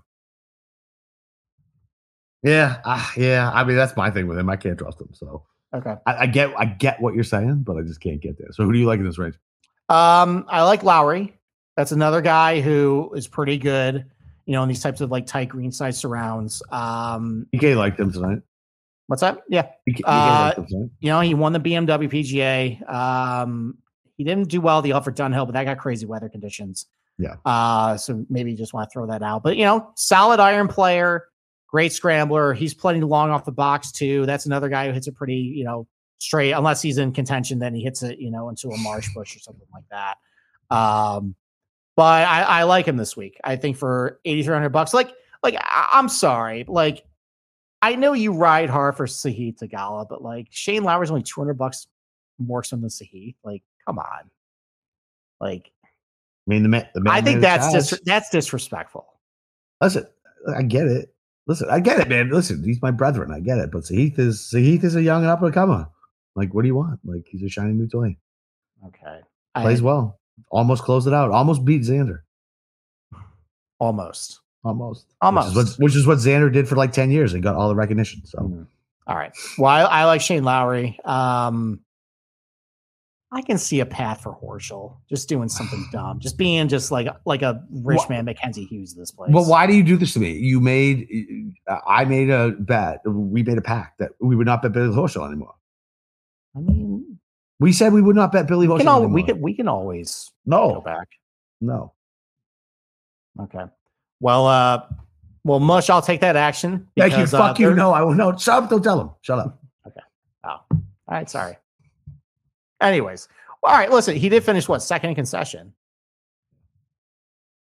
[2.42, 3.50] yeah, uh, yeah.
[3.52, 4.48] I mean, that's my thing with him.
[4.50, 5.08] I can't trust him.
[5.12, 5.44] So
[5.74, 5.94] Okay.
[6.06, 8.48] I, I get I get what you're saying, but I just can't get there.
[8.52, 9.34] So who do you like in this range?
[9.88, 11.34] Um, I like Lowry.
[11.76, 14.06] That's another guy who is pretty good.
[14.46, 16.62] You know, in these types of like tight green side surrounds.
[16.70, 18.42] Um, EK liked him tonight.
[19.06, 19.38] What's that?
[19.48, 19.68] Yeah.
[19.86, 20.90] EK, Uh, liked him tonight.
[21.00, 22.92] you know, he won the BMW PGA.
[22.92, 23.78] Um,
[24.16, 26.86] he didn't do well the Alfred Dunhill, but that got crazy weather conditions.
[27.18, 27.36] Yeah.
[27.44, 29.42] Uh, so maybe you just want to throw that out.
[29.42, 31.28] But you know, solid iron player,
[31.68, 32.52] great scrambler.
[32.54, 34.26] He's plenty long off the box too.
[34.26, 35.86] That's another guy who hits it pretty, you know,
[36.18, 36.52] straight.
[36.52, 39.38] Unless he's in contention, then he hits it, you know, into a marsh bush or
[39.40, 40.16] something like that.
[40.74, 41.34] Um,
[41.94, 43.38] but I, I like him this week.
[43.44, 45.10] I think for eighty three hundred bucks, like,
[45.42, 47.04] like I'm sorry, like
[47.82, 51.86] I know you ride hard for Sahith Theegala, but like Shane Lowry's only 200 bucks
[52.38, 53.36] more than Sahith.
[53.44, 54.30] Like, come on.
[55.40, 55.88] Like, I
[56.46, 56.88] mean, the man.
[56.94, 59.06] The man I think that's dis- that's disrespectful.
[59.80, 60.06] Listen,
[60.48, 61.14] uh, I get it.
[61.46, 62.30] Listen, I get it, man.
[62.30, 63.30] Listen, he's my brethren.
[63.32, 63.70] I get it.
[63.70, 65.88] But Sahith is Sahith is a young and up and comer.
[66.34, 67.00] Like, what do you want?
[67.04, 68.16] Like, he's a shiny new toy.
[68.86, 69.20] Okay.
[69.56, 70.20] Plays I- well.
[70.50, 71.30] Almost closed it out.
[71.30, 72.20] Almost beat Xander.
[73.78, 74.40] Almost.
[74.66, 75.06] Almost.
[75.20, 75.54] Almost.
[75.56, 77.68] Which is, what, which is what Xander did for like 10 years and got all
[77.68, 78.22] the recognition.
[78.26, 78.66] So Mhm.
[79.06, 79.32] All right.
[79.58, 80.98] Well, I, I like Shane Lowry.
[81.04, 81.80] Um,
[83.32, 87.06] I can see a path for Horschel just doing something dumb, just being just like
[87.24, 88.94] like a rich Wha- man Mackenzie Hughes.
[88.94, 89.30] This place.
[89.32, 90.32] Well, why do you do this to me?
[90.32, 91.06] You made,
[91.86, 93.00] I made a bet.
[93.06, 95.54] We made a pact that we would not bet Billy Horschel anymore.
[96.56, 97.18] I mean,
[97.60, 99.14] We said we would not bet Billy we Horschel can, al- anymore.
[99.14, 101.08] we can we can always go no, back.
[101.60, 101.92] no.
[103.40, 103.64] Okay.
[104.20, 104.82] Well, uh,
[105.44, 106.88] well, Mush, I'll take that action.
[106.96, 107.24] Thank you.
[107.24, 107.66] uh, Fuck you.
[107.66, 108.14] there- No, I will.
[108.14, 108.70] No, shut up.
[108.70, 109.10] Don't tell him.
[109.22, 109.60] Shut up.
[109.86, 110.00] Okay.
[110.44, 111.56] Oh, all right, sorry.
[112.80, 113.28] Anyways,
[113.62, 113.90] all right.
[113.90, 115.72] Listen, he did finish what second in concession.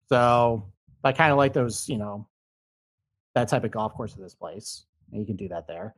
[0.10, 0.72] So
[1.04, 2.28] I kind of like those, you know,
[3.34, 4.86] that type of golf course at this place.
[5.12, 5.96] And you can do that there.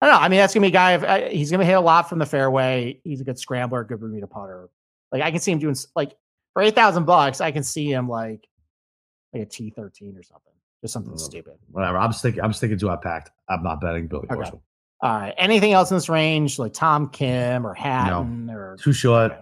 [0.00, 0.20] I don't know.
[0.20, 0.92] I mean, that's gonna be a guy.
[0.94, 3.00] If, uh, he's gonna hit a lot from the fairway.
[3.04, 4.68] He's a good scrambler, good Bermuda putter.
[5.12, 6.14] Like I can see him doing like
[6.52, 7.40] for eight thousand bucks.
[7.40, 8.46] I can see him like
[9.34, 11.54] like a T thirteen or something, just something stupid.
[11.70, 11.98] Whatever.
[11.98, 12.42] I'm sticking.
[12.42, 13.30] I'm sticking to our pact.
[13.48, 14.40] I'm not betting Billy Okay.
[14.40, 14.60] Horschel.
[15.00, 15.34] All right.
[15.36, 19.32] Anything else in this range, like Tom Kim or Hatton or Too short.
[19.32, 19.40] Okay.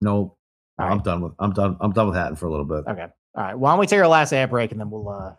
[0.00, 0.36] No.
[0.78, 1.32] All I'm done with.
[1.38, 1.76] I'm done.
[1.80, 2.84] I'm done with Hatton for a little bit.
[2.88, 3.06] Okay.
[3.34, 3.54] All right.
[3.58, 5.32] Why don't we take our last ad break and then we'll uh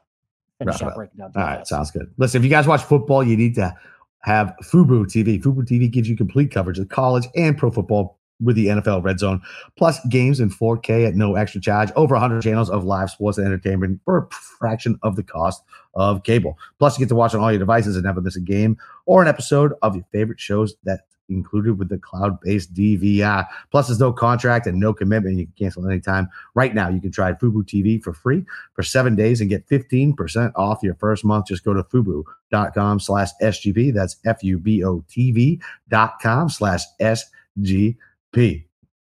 [0.59, 1.31] finish up breaking down.
[1.35, 2.11] All right, sounds good.
[2.17, 3.73] Listen, if you guys watch football, you need to
[4.21, 5.41] have Fubo TV.
[5.41, 9.19] Fubo TV gives you complete coverage of college and pro football with the NFL Red
[9.19, 9.41] Zone,
[9.77, 11.91] plus games in 4K at no extra charge.
[11.95, 15.63] Over 100 channels of live sports and entertainment for a fraction of the cost
[15.95, 16.57] of cable.
[16.79, 19.21] Plus, you get to watch on all your devices and never miss a game or
[19.21, 23.45] an episode of your favorite shows that included with the cloud-based DVR.
[23.71, 25.38] Plus, there's no contract and no commitment.
[25.38, 26.29] You can cancel anytime.
[26.55, 30.51] Right now, you can try Fubo TV for free for seven days and get 15%
[30.55, 31.47] off your first month.
[31.47, 33.93] Just go to fubo.com slash SGP.
[33.93, 37.97] That's F-U-B-O-T-V dot com slash SGP.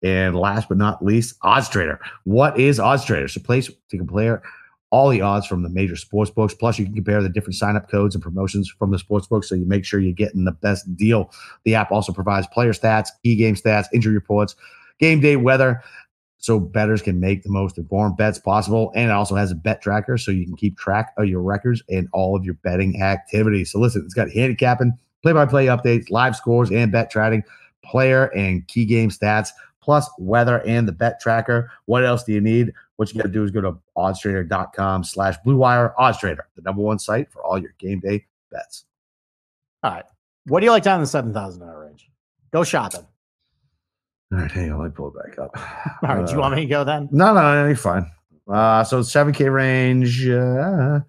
[0.02, 2.00] And last but not least, Odds Trader.
[2.24, 3.26] What is Odds Trader?
[3.26, 4.42] It's a place to compare
[4.90, 6.54] all the odds from the major sports books.
[6.54, 9.48] Plus, you can compare the different sign up codes and promotions from the sports books
[9.48, 11.30] so you make sure you're getting the best deal.
[11.64, 14.56] The app also provides player stats, e game stats, injury reports,
[14.98, 15.82] game day weather,
[16.38, 18.90] so bettors can make the most informed bets possible.
[18.94, 21.82] And it also has a bet tracker so you can keep track of your records
[21.88, 23.70] and all of your betting activities.
[23.70, 27.44] So, listen, it's got handicapping, play by play updates, live scores, and bet trading,
[27.82, 29.50] player and key game stats
[29.82, 31.70] plus weather and the bet tracker.
[31.86, 32.72] What else do you need?
[32.96, 36.82] What you got to do is go to oddstrader.com slash blue wire oddstrader, the number
[36.82, 38.84] one site for all your game day bets.
[39.82, 40.04] All right.
[40.46, 42.10] What do you like down in the $7,000 range?
[42.52, 43.06] Go shopping.
[44.32, 44.50] All right.
[44.50, 44.80] Hang on.
[44.80, 45.50] Let me pull it back up.
[46.02, 46.22] All right.
[46.22, 47.08] Uh, do you want me to go then?
[47.10, 47.66] No, no, no.
[47.66, 48.10] You're fine.
[48.48, 50.28] Uh, so 7K range.
[50.28, 51.00] Uh,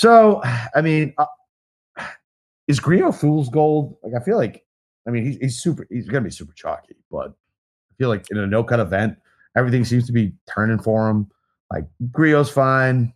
[0.00, 0.40] so,
[0.74, 1.26] I mean, uh,
[2.68, 3.96] is Grillo fool's gold?
[4.02, 4.64] Like, I feel like,
[5.08, 8.26] I mean, he's, he's super, he's going to be super chalky, but I feel like
[8.30, 9.16] in a no cut event,
[9.56, 11.28] everything seems to be turning for him.
[11.72, 13.14] Like Grillo's fine.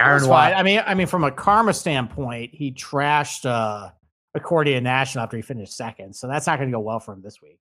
[0.00, 0.54] Aaron White.
[0.54, 3.90] I mean, I mean, from a karma standpoint, he trashed uh
[4.34, 7.22] Accordion National after he finished second, so that's not going to go well for him
[7.22, 7.58] this week.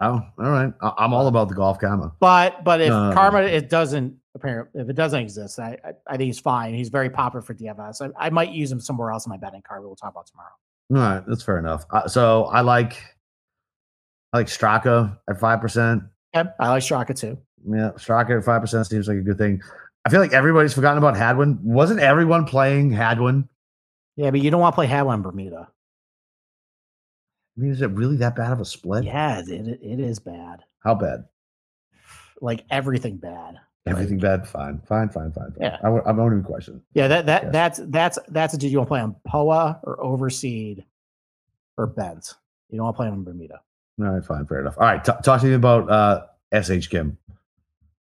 [0.00, 0.72] Oh, all right.
[0.98, 2.12] I'm all about the golf karma.
[2.20, 6.16] But but if uh, karma it doesn't apparently if it doesn't exist, I, I, I
[6.16, 6.74] think he's fine.
[6.74, 8.12] He's very popular for DFS.
[8.18, 9.82] I, I might use him somewhere else in my betting card.
[9.82, 10.50] We'll talk about tomorrow.
[10.90, 11.86] All right, that's fair enough.
[11.90, 13.02] Uh, so I like
[14.32, 16.02] I like Straka at five percent.
[16.34, 17.38] Yeah, I like Straka too.
[17.66, 19.62] Yeah, Straka at five percent seems like a good thing.
[20.04, 21.58] I feel like everybody's forgotten about Hadwin.
[21.62, 23.48] Wasn't everyone playing Hadwin?
[24.16, 25.68] Yeah, but you don't want to play Hadwin Bermuda.
[27.56, 29.04] I mean, is it really that bad of a split?
[29.04, 30.64] Yeah, it, it is bad.
[30.80, 31.24] How bad?
[32.40, 33.58] Like everything bad.
[33.86, 34.48] Everything bad.
[34.48, 35.52] Fine, fine, fine, fine.
[35.52, 35.56] fine.
[35.60, 36.80] Yeah, I, I won't even question.
[36.94, 40.02] Yeah, that that that's that's that's a dude you want to play on Poa or
[40.02, 40.84] Overseed
[41.76, 42.34] or Bent.
[42.70, 43.60] You don't want to play on Bermuda.
[44.00, 44.76] All right, fine, fair enough.
[44.78, 47.18] All right, t- talk to me about uh, SH Kim.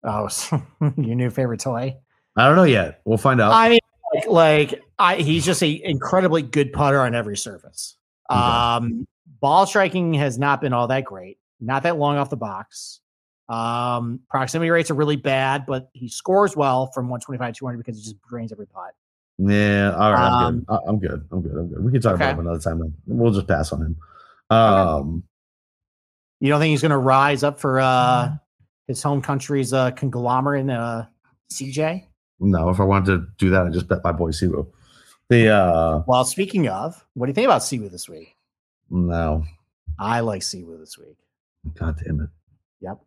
[0.03, 0.27] Oh,
[0.97, 1.95] your new favorite toy?
[2.35, 3.01] I don't know yet.
[3.05, 3.53] We'll find out.
[3.53, 3.79] I mean,
[4.13, 7.95] like, like I, he's just a incredibly good putter on every surface.
[8.29, 8.39] Okay.
[8.39, 9.07] Um,
[9.39, 11.37] ball striking has not been all that great.
[11.59, 12.99] Not that long off the box.
[13.51, 17.97] Um, proximity rates are really bad, but he scores well from 125 to 200 because
[17.97, 18.91] he just drains every pot.
[19.37, 20.79] Yeah, all right, um, I'm, good.
[20.87, 21.27] I'm good.
[21.31, 21.57] I'm good.
[21.57, 21.83] I'm good.
[21.83, 22.25] We can talk okay.
[22.25, 22.79] about him another time.
[22.79, 22.93] Then.
[23.07, 23.97] We'll just pass on him.
[24.49, 25.23] Um,
[26.39, 28.35] you don't think he's going to rise up for uh, mm-hmm.
[28.87, 31.05] his home country's uh, conglomerate, uh,
[31.51, 32.05] CJ?
[32.39, 34.67] No, if I wanted to do that, I just bet my boy Siwoo.
[35.29, 38.35] The uh, well, speaking of, what do you think about Siwoo this week?
[38.89, 39.43] No,
[39.99, 41.17] I like Siwoo this week.
[41.75, 42.29] God damn it!
[42.81, 42.99] Yep.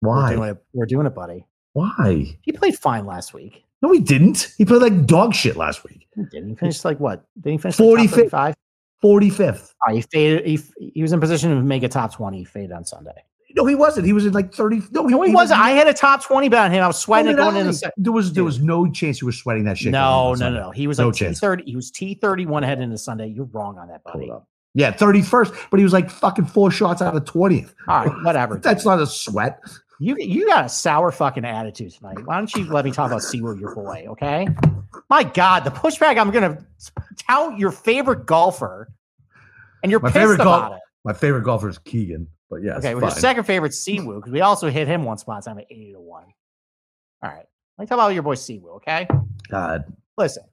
[0.00, 0.30] Why?
[0.30, 1.46] We're doing it, We're doing it buddy.
[1.72, 2.38] Why?
[2.42, 3.64] He played fine last week.
[3.82, 4.54] No, he didn't.
[4.56, 6.08] He played like dog shit last week.
[6.14, 6.50] He didn't.
[6.50, 7.24] He finished like what?
[7.40, 8.32] Did he finish 45?
[8.32, 8.56] Like
[9.04, 9.74] 45th.
[9.86, 10.46] Oh, he faded.
[10.46, 12.38] He, he was in position to make a top 20.
[12.38, 13.12] He faded on Sunday.
[13.54, 14.06] No, he wasn't.
[14.06, 14.82] He was in like 30.
[14.90, 15.60] No, he, he wasn't.
[15.60, 16.82] I had a top 20 bet on him.
[16.82, 19.32] I was sweating it going in the There was there was no chance you were
[19.32, 19.92] sweating that shit.
[19.92, 20.70] No, no, no, no.
[20.70, 21.40] He was no like chance.
[21.40, 21.64] T30.
[21.64, 23.28] He was T31 heading into Sunday.
[23.28, 24.30] You're wrong on that, buddy.
[24.74, 27.72] Yeah, 31st, but he was like fucking four shots out of 20th.
[27.88, 28.56] All right, whatever.
[28.62, 29.58] That's not a sweat.
[29.98, 32.24] You you got a sour fucking attitude tonight.
[32.26, 34.46] Why don't you let me talk about Siwoo, your boy, okay?
[35.08, 36.58] My God, the pushback I'm gonna
[37.16, 38.92] tout your favorite golfer
[39.82, 40.80] and you're my pissed favorite about it.
[41.04, 42.78] My favorite golfer is Keegan, but yes.
[42.78, 45.66] Okay, well, your second favorite Siwoo because we also hit him one spot time at
[45.70, 46.24] eighty to one.
[47.22, 47.46] All right,
[47.78, 48.76] let me talk about your boy Siwoo.
[48.76, 49.08] Okay.
[49.48, 49.84] God,
[50.18, 50.44] listen.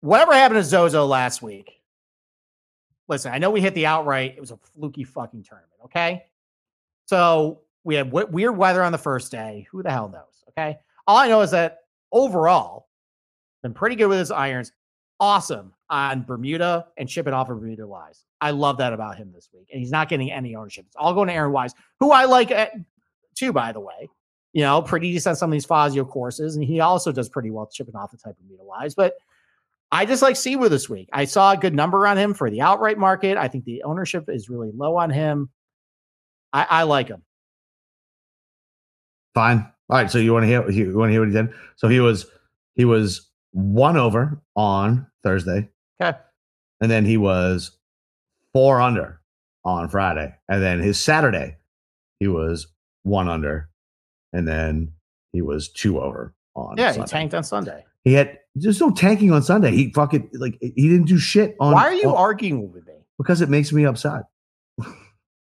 [0.00, 1.80] Whatever happened to Zozo last week?
[3.08, 4.34] Listen, I know we hit the outright.
[4.36, 5.80] It was a fluky fucking tournament.
[5.86, 6.24] Okay,
[7.06, 9.66] so we had w- weird weather on the first day.
[9.70, 10.44] Who the hell knows?
[10.50, 10.76] Okay,
[11.06, 11.78] all I know is that
[12.12, 12.88] overall,
[13.62, 14.72] been pretty good with his irons.
[15.18, 18.24] Awesome on Bermuda and shipping off of Bermuda Wise.
[18.40, 19.68] I love that about him this week.
[19.72, 20.84] And he's not getting any ownership.
[20.86, 22.72] It's all going to Aaron Wise, who I like at,
[23.34, 24.10] too, by the way.
[24.52, 26.56] You know, pretty decent on some of these Fazio courses.
[26.56, 28.94] And he also does pretty well shipping off the type of Bermuda Wise.
[28.94, 29.14] But
[29.92, 31.08] I just like Siwoo this week.
[31.12, 33.38] I saw a good number on him for the outright market.
[33.38, 35.50] I think the ownership is really low on him.
[36.52, 37.22] I, I like him.
[39.36, 39.70] Fine.
[39.90, 40.10] All right.
[40.10, 41.50] So you want to hear you want to hear what he did?
[41.76, 42.24] So he was
[42.74, 45.68] he was one over on Thursday.
[46.00, 46.16] Okay.
[46.80, 47.76] And then he was
[48.54, 49.20] four under
[49.62, 50.34] on Friday.
[50.48, 51.58] And then his Saturday,
[52.18, 52.66] he was
[53.02, 53.68] one under.
[54.32, 54.92] And then
[55.32, 57.02] he was two over on Yeah, Sunday.
[57.02, 57.84] he tanked on Sunday.
[58.04, 59.72] He had there's no tanking on Sunday.
[59.72, 62.94] He fucking like he didn't do shit on Why are you on, arguing with me?
[63.18, 64.22] Because it makes me upset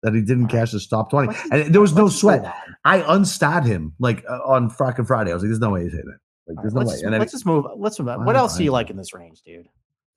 [0.02, 1.28] that he didn't cash his top 20.
[1.28, 2.54] Let's And there was no let's just move sweat.
[2.84, 5.30] I unstat him like uh, on Friday.
[5.30, 6.52] I was like, there's no way he's hitting it.
[6.52, 7.00] Like, there's right, no way.
[7.02, 7.66] And then let's just move.
[7.76, 8.08] Let's move.
[8.08, 8.24] on.
[8.24, 9.68] What else do you like in this range, dude?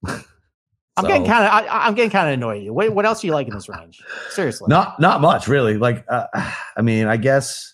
[0.98, 1.68] I'm getting kind of.
[1.70, 2.64] I'm getting kind of annoyed.
[2.64, 2.74] You.
[2.74, 4.02] What, what else do you like in this range?
[4.30, 4.68] Seriously.
[4.70, 5.78] Not not much, really.
[5.78, 6.28] Like, uh,
[6.78, 7.74] I mean, I guess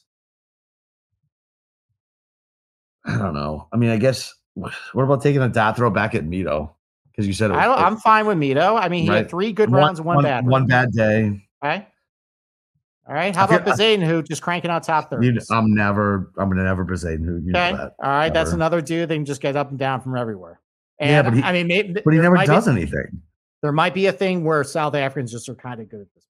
[3.06, 3.68] I don't know.
[3.72, 6.72] I mean, I guess what about taking a dot throw back at Mito?
[7.12, 8.80] Because you said it I don't, was- I'm fine with Mito.
[8.80, 9.18] I mean, he Right.
[9.18, 10.46] had three good one- rounds and one, bad.
[10.46, 11.42] one bad day.
[11.64, 11.88] Okay.
[13.08, 13.34] All right.
[13.34, 15.50] How about Bezuidenhout, who just cranking out top You, thirds?
[15.50, 16.32] I'm never.
[16.38, 17.72] I'm gonna never Poseidon who you okay.
[17.72, 17.94] know that.
[18.04, 18.34] All right.
[18.34, 20.60] That's another dude that can just get up and down from everywhere.
[21.00, 23.22] And Yeah, but he- I mean, maybe, But he never does be, anything.
[23.62, 26.26] There might be a thing where South Africans just are kind of good at this.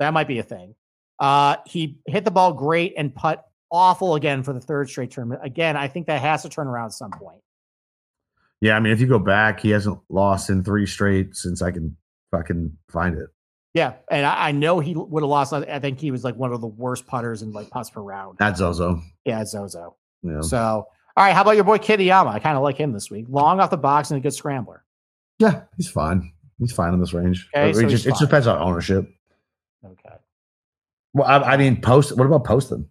[0.00, 0.74] That might be a thing.
[1.20, 5.42] Uh, he hit the ball great and putt awful again for the third straight tournament.
[5.44, 7.40] Again, I think that has to turn around at some point.
[8.60, 11.70] Yeah, I mean, if you go back, he hasn't lost in three straight since I
[11.70, 11.96] can
[12.30, 13.28] fucking find it.
[13.74, 15.52] Yeah, and I, I know he would have lost.
[15.52, 18.38] I think he was like one of the worst putters in like putts per round.
[18.40, 19.02] At Zozo.
[19.24, 19.96] Yeah, Zozo.
[20.22, 20.40] Yeah.
[20.42, 20.88] So, all
[21.24, 22.28] right, how about your boy Kitayama?
[22.28, 23.26] I kind of like him this week.
[23.28, 24.84] Long off the box and a good scrambler.
[25.40, 26.32] yeah, he's fine.
[26.60, 27.48] He's fine in this range.
[27.52, 29.10] Okay, it, so just, it depends on ownership.
[29.84, 30.14] Okay,
[31.12, 32.16] Well, I, I mean, post.
[32.16, 32.88] What about Poston?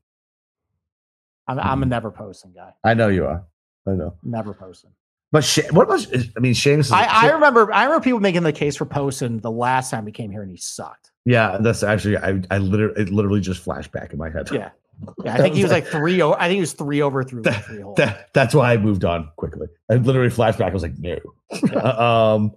[1.48, 2.74] I'm I'm a never Poston guy.
[2.84, 3.44] I know you are.
[3.88, 4.16] I know.
[4.22, 4.92] Never Poston.
[5.34, 6.08] But She- what was?
[6.38, 6.92] I mean, Seamus.
[6.92, 10.12] I, I remember I remember people making the case for Poston the last time he
[10.14, 11.12] came here and he sucked.
[11.26, 12.18] yeah, that's actually.
[12.18, 12.40] I.
[12.52, 13.02] I literally.
[13.02, 14.50] It literally just flashed back in my head.
[14.52, 14.70] Yeah,
[15.26, 15.34] yeah.
[15.34, 16.22] I think he was like three.
[16.22, 17.98] o- I think he was three over through like three holes.
[17.98, 19.68] That, that's why I moved on quickly.
[19.90, 20.70] I literally flashed back.
[20.70, 21.18] I was like, no.
[21.82, 22.56] um,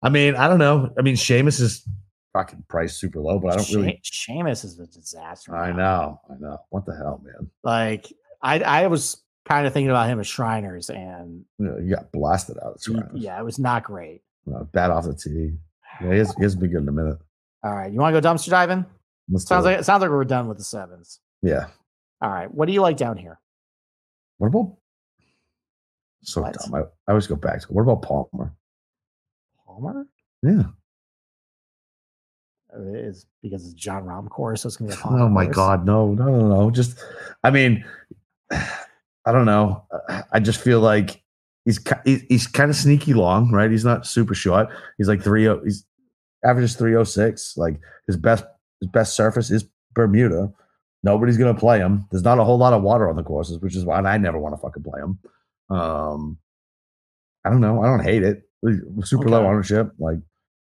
[0.00, 0.92] I mean, I don't know.
[0.96, 1.84] I mean, Seamus is
[2.32, 3.98] fucking priced super low, but I don't really.
[4.04, 5.56] She- Seamus is a disaster.
[5.56, 5.76] I now.
[5.76, 6.20] know.
[6.30, 6.58] I know.
[6.70, 7.50] What the hell, man?
[7.64, 11.94] Like I I was kind of thinking about him as Shriners, and You, know, you
[11.94, 12.74] got blasted out.
[12.74, 13.10] Of Shriners.
[13.14, 14.22] yeah, it was not great.
[14.46, 15.52] Know, bad off the tee.
[16.00, 17.18] Yeah, he's has, he hasn't been good in a minute.
[17.64, 18.84] All right, you want to go dumpster diving?
[19.28, 21.20] Let's Sounds like it sounds like we're done with the sevens.
[21.42, 21.66] Yeah.
[22.20, 23.40] All right, what do you like down here?
[24.38, 24.76] What about?
[26.22, 26.54] So What?
[26.54, 26.74] dumb.
[26.74, 27.66] I, I always go back to.
[27.72, 28.52] What about Palmer?
[29.66, 30.06] Palmer
[30.42, 30.62] Yeah.
[32.76, 35.20] Uh, is because it's Jon Rahm course, so it's gonna be a Palmer.
[35.24, 35.56] Oh my course.
[35.56, 36.70] God, no, no, no, no.
[36.70, 36.98] Just,
[37.42, 37.84] I mean,
[39.26, 39.84] I don't know.
[40.32, 41.22] I just feel like
[41.64, 43.70] he's he's, he's kind of sneaky long, right?
[43.70, 44.68] He's not super short.
[44.98, 45.48] He's like three.
[45.48, 45.84] oh, He's
[46.44, 47.56] averages three oh six.
[47.56, 48.44] Like his best
[48.80, 49.64] his best surface is
[49.94, 50.52] Bermuda.
[51.02, 52.06] Nobody's gonna play him.
[52.10, 54.38] There's not a whole lot of water on the courses, which is why I never
[54.38, 55.18] want to fucking play him.
[55.76, 56.38] Um,
[57.44, 57.82] I don't know.
[57.82, 58.42] I don't hate it.
[59.02, 59.92] Super low ownership.
[59.98, 60.18] Like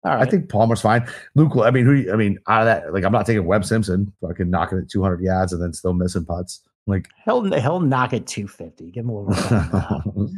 [0.05, 1.07] right, I think Palmer's fine.
[1.35, 2.11] Luke, I mean, who?
[2.11, 5.21] I mean, out of that, like, I'm not taking Webb Simpson, fucking knocking it 200
[5.21, 6.61] yards and then still missing putts.
[6.87, 8.91] Like, he'll he'll knock it 250.
[8.91, 9.33] Give him a little.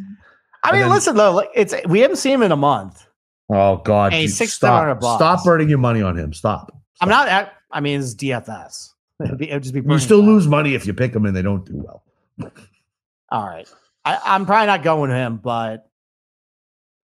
[0.64, 3.06] I mean, then- listen though, like it's we haven't seen him in a month.
[3.50, 5.18] oh God, Hey, six, 700 stop, bucks.
[5.39, 6.34] stop burning your money on him.
[6.34, 6.72] Stop.
[7.02, 7.28] I'm not.
[7.28, 8.93] At, I mean, it's DFS.
[9.24, 9.82] It'd, be, it'd just be.
[9.82, 10.34] You still money.
[10.34, 12.04] lose money if you pick them and they don't do well.
[13.30, 13.68] All right.
[14.06, 15.89] I, I'm probably not going with him, but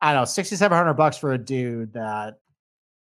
[0.00, 2.38] I don't know, 6,700 bucks for a dude that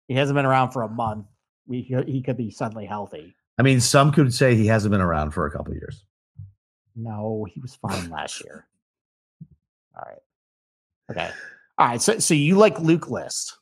[0.08, 1.26] he hasn't been around for a month.
[1.68, 3.36] We, could- he could be suddenly healthy.
[3.60, 6.04] I mean, some could say he hasn't been around for a couple of years.
[6.96, 8.66] No, he was fine last year.
[9.96, 10.20] All right.
[11.12, 11.30] Okay.
[11.78, 12.02] All right.
[12.02, 13.58] So, so you like Luke List.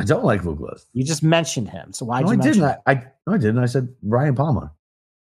[0.00, 0.88] I don't like Luke List.
[0.92, 1.92] You just mentioned him.
[1.92, 2.74] So why No, did I mention didn't.
[2.74, 2.80] him?
[2.86, 2.94] I, I,
[3.26, 3.58] no, I didn't.
[3.58, 4.72] I said Ryan Palmer.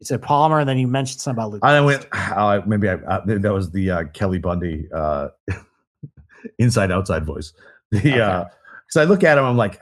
[0.01, 1.61] You said Palmer, and then you mentioned something about Luke.
[1.65, 2.07] I went.
[2.15, 5.29] Oh, maybe I, uh, that was the uh, Kelly Bundy uh,
[6.59, 7.53] inside outside voice.
[7.91, 8.21] The Okay.
[8.21, 8.45] uh,
[8.87, 9.81] because I look at him, I'm like,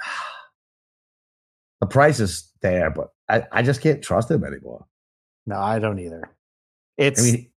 [1.80, 4.86] the price is there, but I, I just can't trust him anymore.
[5.46, 6.28] No, I don't either.
[6.98, 7.50] It's I mean,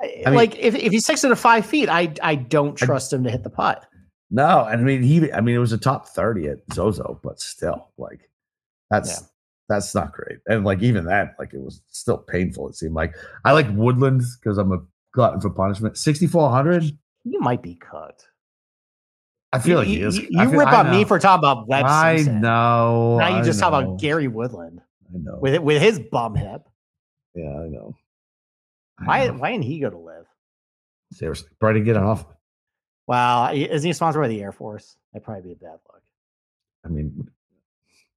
[0.00, 2.86] I- I mean- like if, if he's six to five feet, I I don't I-
[2.86, 3.84] trust him to hit the putt.
[4.30, 5.30] no, I mean he.
[5.32, 8.28] I mean it was a top thirty at Zozo, but still, like
[8.90, 9.26] that's Yeah.
[9.68, 10.38] that's not great.
[10.46, 12.68] And like even that, like it was still painful.
[12.68, 14.80] It seemed like I like Woodland because I'm a
[15.12, 15.96] glutton for punishment.
[15.96, 16.84] Sixty four hundred.
[17.24, 18.28] You might be cooked.
[19.52, 20.18] I feel like you, he is.
[20.18, 22.40] you- you feel- rip I on me for talking about Webb I Simpson.
[22.40, 23.18] know.
[23.20, 24.80] Now you I just talk about Gary Woodland
[25.14, 25.38] I know.
[25.40, 26.62] with with his bum hip.
[27.36, 27.94] Yeah, I know.
[29.02, 30.26] Why why didn't he go to LIV?
[31.12, 32.24] Seriously, Brady, get off.
[33.06, 34.96] Well, he- isn't he sponsored by the Air Force?
[35.12, 36.02] That'd probably be a bad look.
[36.84, 37.28] I mean,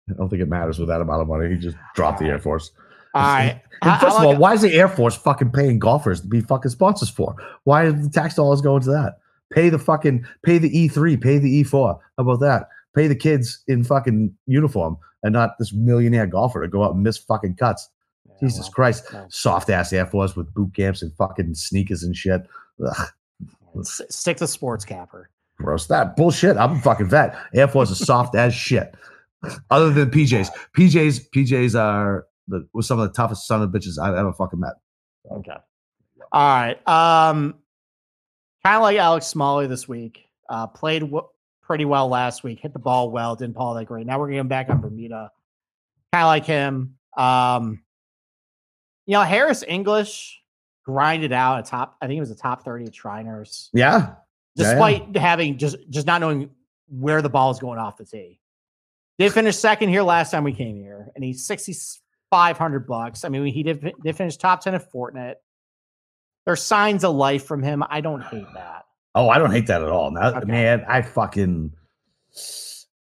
[0.09, 1.49] I don't think it matters with that amount of money.
[1.49, 2.71] He just dropped the Air ah, Force.
[3.13, 3.61] All right.
[3.81, 6.27] And I- I first of all, why is the Air Force fucking paying golfers to
[6.27, 7.35] be fucking sponsors for?
[7.63, 9.17] Why are the tax dollars going to that?
[9.51, 11.99] Pay the fucking pay the E3, pay the E4.
[12.17, 12.67] How about that?
[12.95, 17.03] Pay the kids in fucking uniform and not this millionaire golfer to go out and
[17.03, 17.89] miss fucking cuts.
[18.39, 19.11] Jesus well, Christ.
[19.29, 22.41] Soft ass Air Force with boot camps and fucking sneakers and shit.
[22.85, 23.07] Ugh,
[23.83, 25.29] stick to sports capper.
[25.57, 25.87] gross.
[25.87, 26.57] That bullshit.
[26.57, 27.35] I'm a fucking vet.
[27.53, 28.95] Air Force is soft as shit.
[29.69, 33.99] Other than PJs, PJs, PJs are the was some of the toughest son of bitches
[34.01, 34.73] I've ever fucking met.
[35.31, 35.55] Okay.
[36.31, 36.87] All right.
[36.87, 37.55] Um,
[38.63, 40.25] kind of like Alex Smalley this week.
[40.49, 41.27] Uh, played w-
[41.61, 42.59] pretty well last week.
[42.59, 43.35] Hit the ball well.
[43.35, 44.05] Didn't ball that great.
[44.05, 45.31] Now we're getting back on Bermuda.
[46.13, 46.95] Kind of like him.
[47.17, 47.83] Um,
[49.07, 50.39] you know, Harris English
[50.85, 51.95] grinded out a top.
[52.01, 53.71] I think it was a top thirty at Shriners.
[53.73, 54.15] Yeah.
[54.55, 55.21] Despite yeah, yeah.
[55.21, 56.51] having just just not knowing
[56.89, 58.39] where the ball is going off the tee.
[59.17, 61.75] Did finish second here last time we came here, and he's sixty
[62.29, 63.23] five hundred bucks.
[63.23, 65.35] I mean, he did did finish top ten at Fortinet.
[66.45, 67.83] There's signs of life from him.
[67.89, 68.85] I don't hate that.
[69.15, 70.11] Oh, I don't hate that at all.
[70.11, 70.45] Now, okay.
[70.45, 71.71] man, I fucking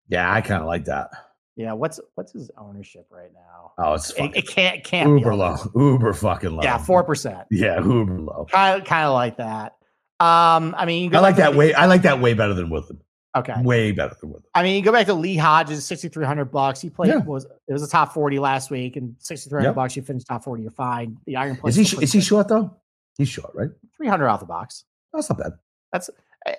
[0.07, 1.09] yeah, I kind of like that.
[1.55, 3.73] Yeah, what's what's his ownership right now?
[3.77, 6.63] Oh, it's it, it, can't can't uber low, uber fucking low.
[6.63, 7.45] Yeah, four percent.
[7.51, 8.47] Yeah, uber low.
[8.49, 9.75] Kind of kind of like that.
[10.19, 11.73] Um, I mean, I like that way.
[11.73, 13.03] I like that way better than Woodland.
[13.35, 14.47] Okay, way better than Woodland.
[14.55, 16.81] I mean, you go back to Lee Hodges, sixty three hundred bucks.
[16.81, 17.17] He played yeah.
[17.17, 19.75] was it was a top forty last week, and sixty three hundred yep.
[19.75, 19.95] bucks.
[19.95, 21.17] You finished top forty, you're fine.
[21.27, 22.75] The iron play is he is he short though?
[23.17, 23.69] He's short, right?
[23.95, 24.85] Three hundred off the box.
[25.13, 25.53] That's not bad.
[25.91, 26.09] That's
[26.47, 26.55] eh,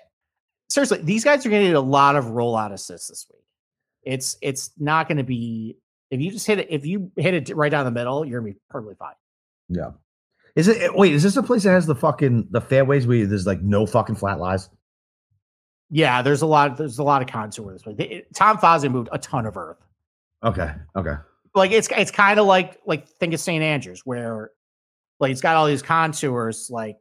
[0.68, 1.03] seriously.
[1.03, 3.43] These guys are going to get a lot of rollout assists this week.
[4.07, 5.76] It's it's not going to be
[6.11, 8.52] if you just hit it if you hit it right down the middle, you're gonna
[8.52, 9.14] be perfectly fine.
[9.68, 9.90] Yeah.
[10.57, 13.26] Is it eh, wait, is this a place that has the fucking the fairways where
[13.26, 14.70] there's like no fucking flat lies?
[15.90, 18.24] Yeah, there's a lot there's a lot of contour this way.
[18.34, 19.78] Tom Fazio moved a ton of earth.
[20.44, 20.72] Okay.
[20.96, 21.14] Okay.
[21.55, 23.62] Like it's it's kind of like like think of St.
[23.62, 24.50] Andrews where
[25.20, 26.98] like it's got all these contours like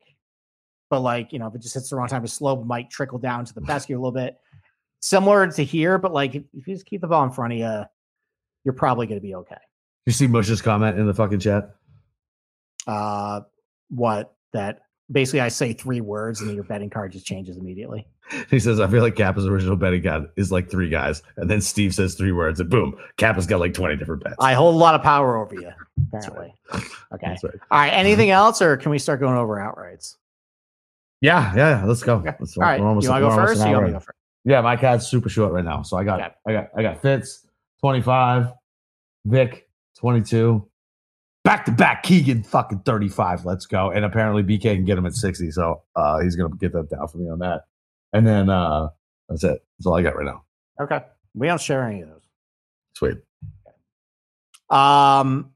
[0.89, 2.89] but like you know if it just hits the wrong time the slope it might
[2.89, 4.37] trickle down to the basket a little bit
[5.03, 7.83] similar to here, but like if, you just keep the ball in front of you,
[8.63, 9.57] you're probably going to be okay.
[10.05, 11.75] You see Mush's comment in the fucking chat?
[12.87, 13.41] Uh,
[13.89, 18.07] what that basically I say three words and then your betting card just changes immediately.
[18.49, 21.21] He says, I feel like Kappa's original betting card is like three guys.
[21.35, 24.37] And then Steve says three words and boom, Kappa's got like 20 different bets.
[24.39, 25.69] I hold a lot of power over you,
[26.07, 26.53] apparently.
[26.71, 26.83] Right.
[27.13, 27.27] Okay.
[27.27, 27.43] Right.
[27.43, 27.89] All right.
[27.89, 30.15] Anything else or can we start going over outrights?
[31.19, 32.15] Yeah, yeah, let's go.
[32.15, 32.33] Okay.
[32.39, 32.79] Let's, All right.
[32.79, 33.67] Almost, you want to go first?
[33.67, 34.17] You want to go first?
[34.45, 35.83] Yeah, my cat's super short right now.
[35.83, 36.33] So I got okay.
[36.47, 37.47] I got I got Fitz
[37.81, 38.47] 25,
[39.25, 40.67] Vic 22,
[41.43, 43.45] back to back Keegan fucking 35.
[43.45, 43.91] Let's go.
[43.91, 45.51] And apparently BK can get him at 60.
[45.51, 47.61] So uh he's gonna get that down for me on that.
[48.11, 48.89] And then uh
[49.29, 49.63] that's it.
[49.77, 50.43] That's all I got right now.
[50.81, 50.99] Okay.
[51.33, 52.27] We don't share any of those.
[52.95, 53.17] Sweet.
[54.69, 55.51] Um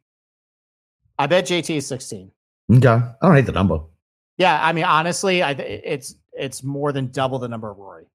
[1.20, 2.32] I bet JT is 16.
[2.74, 2.88] Okay.
[2.88, 3.80] I don't hate the number.
[4.38, 8.06] Yeah, I mean honestly, I it's it's more than double the number of Rory.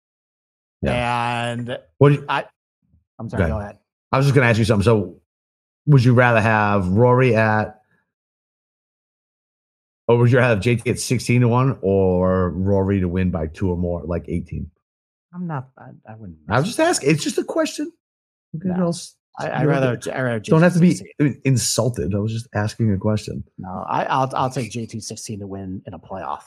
[0.83, 1.53] Yeah.
[1.53, 2.45] And what you, I,
[3.19, 3.79] I'm sorry, go ahead.
[4.11, 4.85] I was just going to ask you something.
[4.85, 5.21] So,
[5.87, 7.81] would you rather have Rory at,
[10.07, 13.47] or would you rather have JT at 16 to 1 or Rory to win by
[13.47, 14.71] two or more, like 18?
[15.35, 16.39] I'm not, I, I wouldn't.
[16.49, 17.11] I was just asking.
[17.11, 17.91] It's just a question.
[18.53, 18.87] No.
[18.87, 21.41] Else, I, would rather, I rather JT don't have to be 16.
[21.45, 22.15] insulted.
[22.15, 23.43] I was just asking a question.
[23.57, 26.43] No, I, I'll I'll take JT 16 to win in a playoff.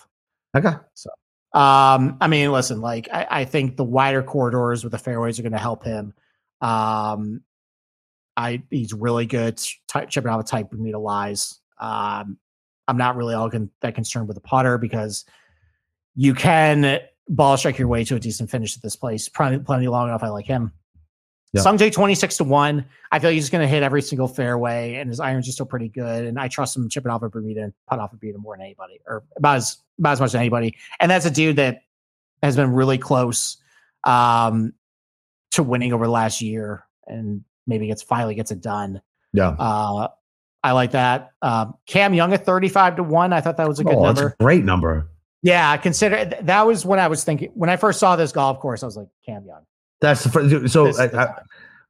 [0.55, 0.73] Okay.
[0.93, 1.09] So
[1.55, 5.41] um, I mean, listen, like I, I, think the wider corridors with the fairways are
[5.41, 6.13] going to help him.
[6.59, 7.43] Um,
[8.35, 11.61] I he's really good type, chipping out of tight Bermuda lies.
[11.79, 12.37] Um,
[12.89, 15.23] I'm not really all con- that concerned with the putter because
[16.13, 16.99] you can
[17.29, 19.29] ball strike your way to a decent finish at this place.
[19.29, 20.23] Plenty, plenty long enough.
[20.23, 20.73] I like him.
[21.55, 21.63] Yep.
[21.63, 22.85] Sungjae 26 to 1.
[23.13, 25.65] I feel like he's going to hit every single fairway, and his irons are still
[25.65, 26.25] pretty good.
[26.25, 28.65] And I trust him chipping off a Bermuda and putt off a Bermuda more than
[28.65, 30.75] anybody, or about as, about as much as anybody.
[30.99, 31.83] And that's a dude that
[32.43, 33.55] has been really close
[34.03, 34.73] um,
[35.51, 39.01] to winning over the last year and maybe gets finally gets it done.
[39.31, 39.55] Yeah.
[39.57, 40.09] Uh,
[40.61, 41.31] I like that.
[41.41, 43.31] Um, Cam Young at 35 to 1.
[43.31, 44.35] I thought that was a good oh, number.
[44.39, 45.09] A great number.
[45.41, 48.81] Yeah, consider that was when I was thinking when I first saw this golf course,
[48.81, 49.61] I was like, Cam Young.
[50.05, 50.71] That's the first.
[50.71, 51.33] So I,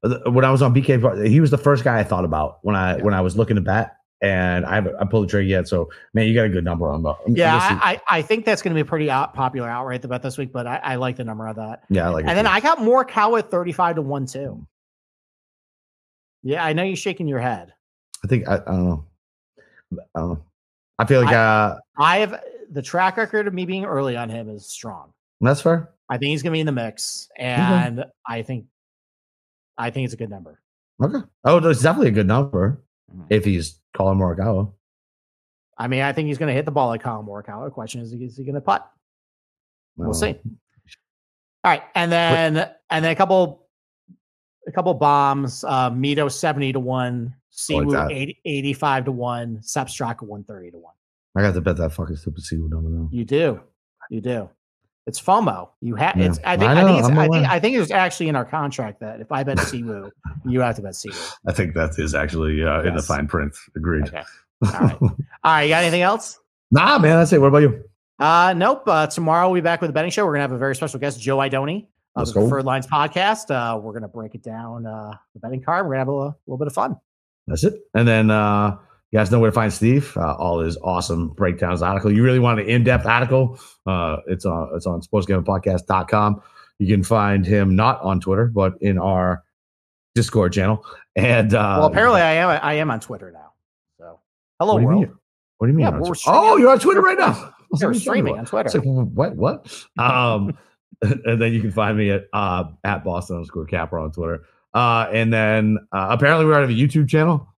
[0.05, 2.75] I, when I was on BK, he was the first guy I thought about when
[2.75, 3.03] I yeah.
[3.03, 5.67] when I was looking to bet, and I haven't I pulled the trigger yet.
[5.67, 7.15] So man, you got a good number on that.
[7.27, 10.37] Yeah, I, I think that's going to be pretty out, popular outright the bet this
[10.37, 11.83] week, but I, I like the number of that.
[11.89, 12.25] Yeah, I like.
[12.25, 12.51] And then too.
[12.51, 14.65] I got Morikawa at thirty five to one too.
[16.41, 17.73] Yeah, I know you're shaking your head.
[18.23, 19.05] I think I, I don't know.
[20.15, 20.43] I don't know.
[20.99, 22.41] I feel like I, uh, I have
[22.71, 25.11] the track record of me being early on him is strong.
[25.41, 25.94] That's fair.
[26.09, 28.09] I think he's going to be in the mix, and okay.
[28.27, 28.65] I think,
[29.77, 30.61] I think it's a good number.
[31.03, 31.19] Okay.
[31.43, 33.25] Oh, it's definitely a good number mm-hmm.
[33.29, 34.71] if he's Collin Morikawa.
[35.77, 37.65] I mean, I think he's going to hit the ball like Collin Morikawa.
[37.65, 38.89] The question is, is he going to putt?
[39.97, 40.35] We'll see.
[41.63, 43.67] All right, and then and then a couple,
[44.67, 45.63] a couple bombs.
[45.63, 50.69] Uh, Mito seventy to one, Siwoo like 80, 85 to one, Sepp Straka one thirty
[50.69, 50.93] to one.
[51.35, 53.09] I got to bet that fucking stupid Siwoo number now.
[53.11, 53.61] You do,
[54.11, 54.49] you do.
[55.07, 55.69] It's FOMO.
[55.81, 56.17] You have.
[56.17, 56.25] Yeah.
[56.25, 56.39] It's.
[56.43, 56.69] I think.
[56.71, 56.99] I I, think.
[56.99, 57.47] It's, I'm think.
[57.47, 60.09] I think it's actually in our contract that if I bet Siwoo,
[60.45, 61.33] you have to bet Siwoo.
[61.47, 63.55] I think that is actually uh, in the fine print.
[63.75, 64.07] Agreed.
[64.07, 64.23] Okay.
[64.65, 64.97] All right.
[65.01, 65.63] All right.
[65.63, 66.39] You got anything else?
[66.71, 67.39] nah, man, that's it.
[67.39, 67.83] What about you?
[68.17, 68.83] Uh, nope.
[68.87, 70.25] Uh, tomorrow we'll be back with the betting show.
[70.25, 72.33] We're gonna have a very special guest, Joe Idoni of the.
[72.33, 73.51] Preferred Lines podcast.
[73.51, 74.87] Uh, we're gonna break it down.
[74.87, 75.85] Uh, the betting card.
[75.85, 76.97] We're gonna have a, little- little bit of fun.
[77.47, 77.75] That's it.
[77.93, 78.77] And then uh,
[79.11, 80.15] you guys know where to find Steve.
[80.17, 82.11] Uh, all his awesome breakdowns article.
[82.11, 83.59] You really want an in-depth article?
[83.85, 86.41] Uh, it's on it's on sportsgamblingpodcast.com.
[86.79, 89.43] You can find him not on Twitter, but in our
[90.15, 90.85] Discord channel.
[91.15, 92.59] And uh, well, apparently I am.
[92.61, 93.53] I am on Twitter now.
[93.97, 94.19] So
[94.59, 95.01] hello what do you world.
[95.01, 95.17] mean?
[95.57, 95.85] What do you mean?
[95.85, 97.33] Yeah, we're oh, you're on Twitter right now.
[97.33, 98.81] We're What are you talking streaming on Twitter.
[98.81, 99.35] Like, what?
[99.35, 99.85] What?
[99.97, 100.57] Um,
[101.01, 104.45] and then you can find me at uh, at Boston underscore Capper on Twitter.
[104.73, 107.54] Uh, and then uh, apparently we already have a YouTube channel.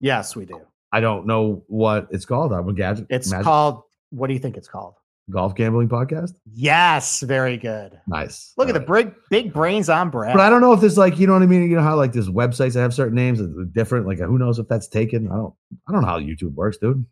[0.00, 0.60] Yes, we do.
[0.92, 2.52] I don't know what it's called.
[2.52, 3.06] I'm a gadget.
[3.10, 3.82] It's Magic- called.
[4.10, 4.94] What do you think it's called?
[5.30, 6.32] golf gambling podcast.
[6.52, 7.96] Yes, very good.
[8.08, 8.52] Nice.
[8.56, 10.34] Look at All the big big brains on Brad.
[10.34, 11.70] But I don't know if there's like you know what I mean.
[11.70, 14.06] You know how like there's websites that have certain names that are different.
[14.08, 15.28] Like who knows if that's taken?
[15.30, 15.54] I don't.
[15.88, 17.06] I don't know how YouTube works, dude.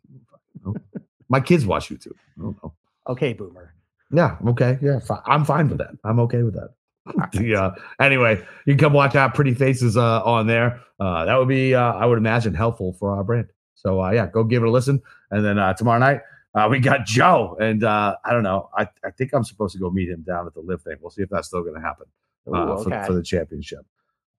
[1.29, 2.13] My kids watch YouTube.
[2.37, 2.73] I don't know.
[3.07, 3.73] okay, Boomer.
[4.11, 4.37] Yeah.
[4.47, 4.77] Okay.
[4.81, 4.99] Yeah.
[4.99, 5.91] Fi- I'm fine with that.
[6.03, 6.69] I'm okay with that.
[7.39, 7.71] Yeah.
[7.99, 10.81] Anyway, you can come watch our pretty faces uh, on there.
[10.99, 13.47] Uh, that would be, uh, I would imagine, helpful for our brand.
[13.75, 15.01] So uh, yeah, go give it a listen.
[15.31, 16.21] And then uh, tomorrow night
[16.55, 18.69] uh, we got Joe, and uh, I don't know.
[18.75, 20.95] I, I think I'm supposed to go meet him down at the live thing.
[20.99, 22.07] We'll see if that's still going to happen
[22.49, 22.83] Ooh, okay.
[23.01, 23.85] for, for the championship.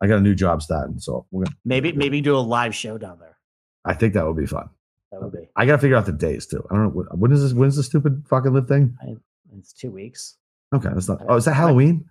[0.02, 2.98] I got a new job starting, so we're gonna, maybe maybe do a live show
[2.98, 3.36] down there.
[3.84, 4.68] I think that would be fun.
[5.12, 5.48] That would be.
[5.56, 6.64] I got to figure out the days too.
[6.70, 7.52] I don't know when- when is this.
[7.52, 8.96] When's the stupid fucking live thing?
[9.58, 10.36] It's two weeks.
[10.74, 11.22] Okay, that's not.
[11.28, 12.04] Oh, is that Halloween?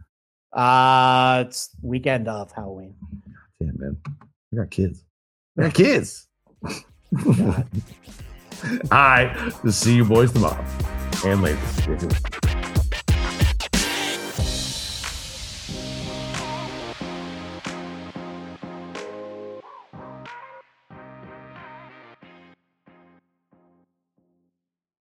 [0.52, 2.96] Uh it's weekend of Halloween.
[3.60, 3.98] Damn man,
[4.54, 5.04] I got kids.
[5.58, 6.28] I got kids.
[7.24, 7.64] All
[8.92, 10.66] right, see you boys tomorrow
[11.26, 12.46] and ladies.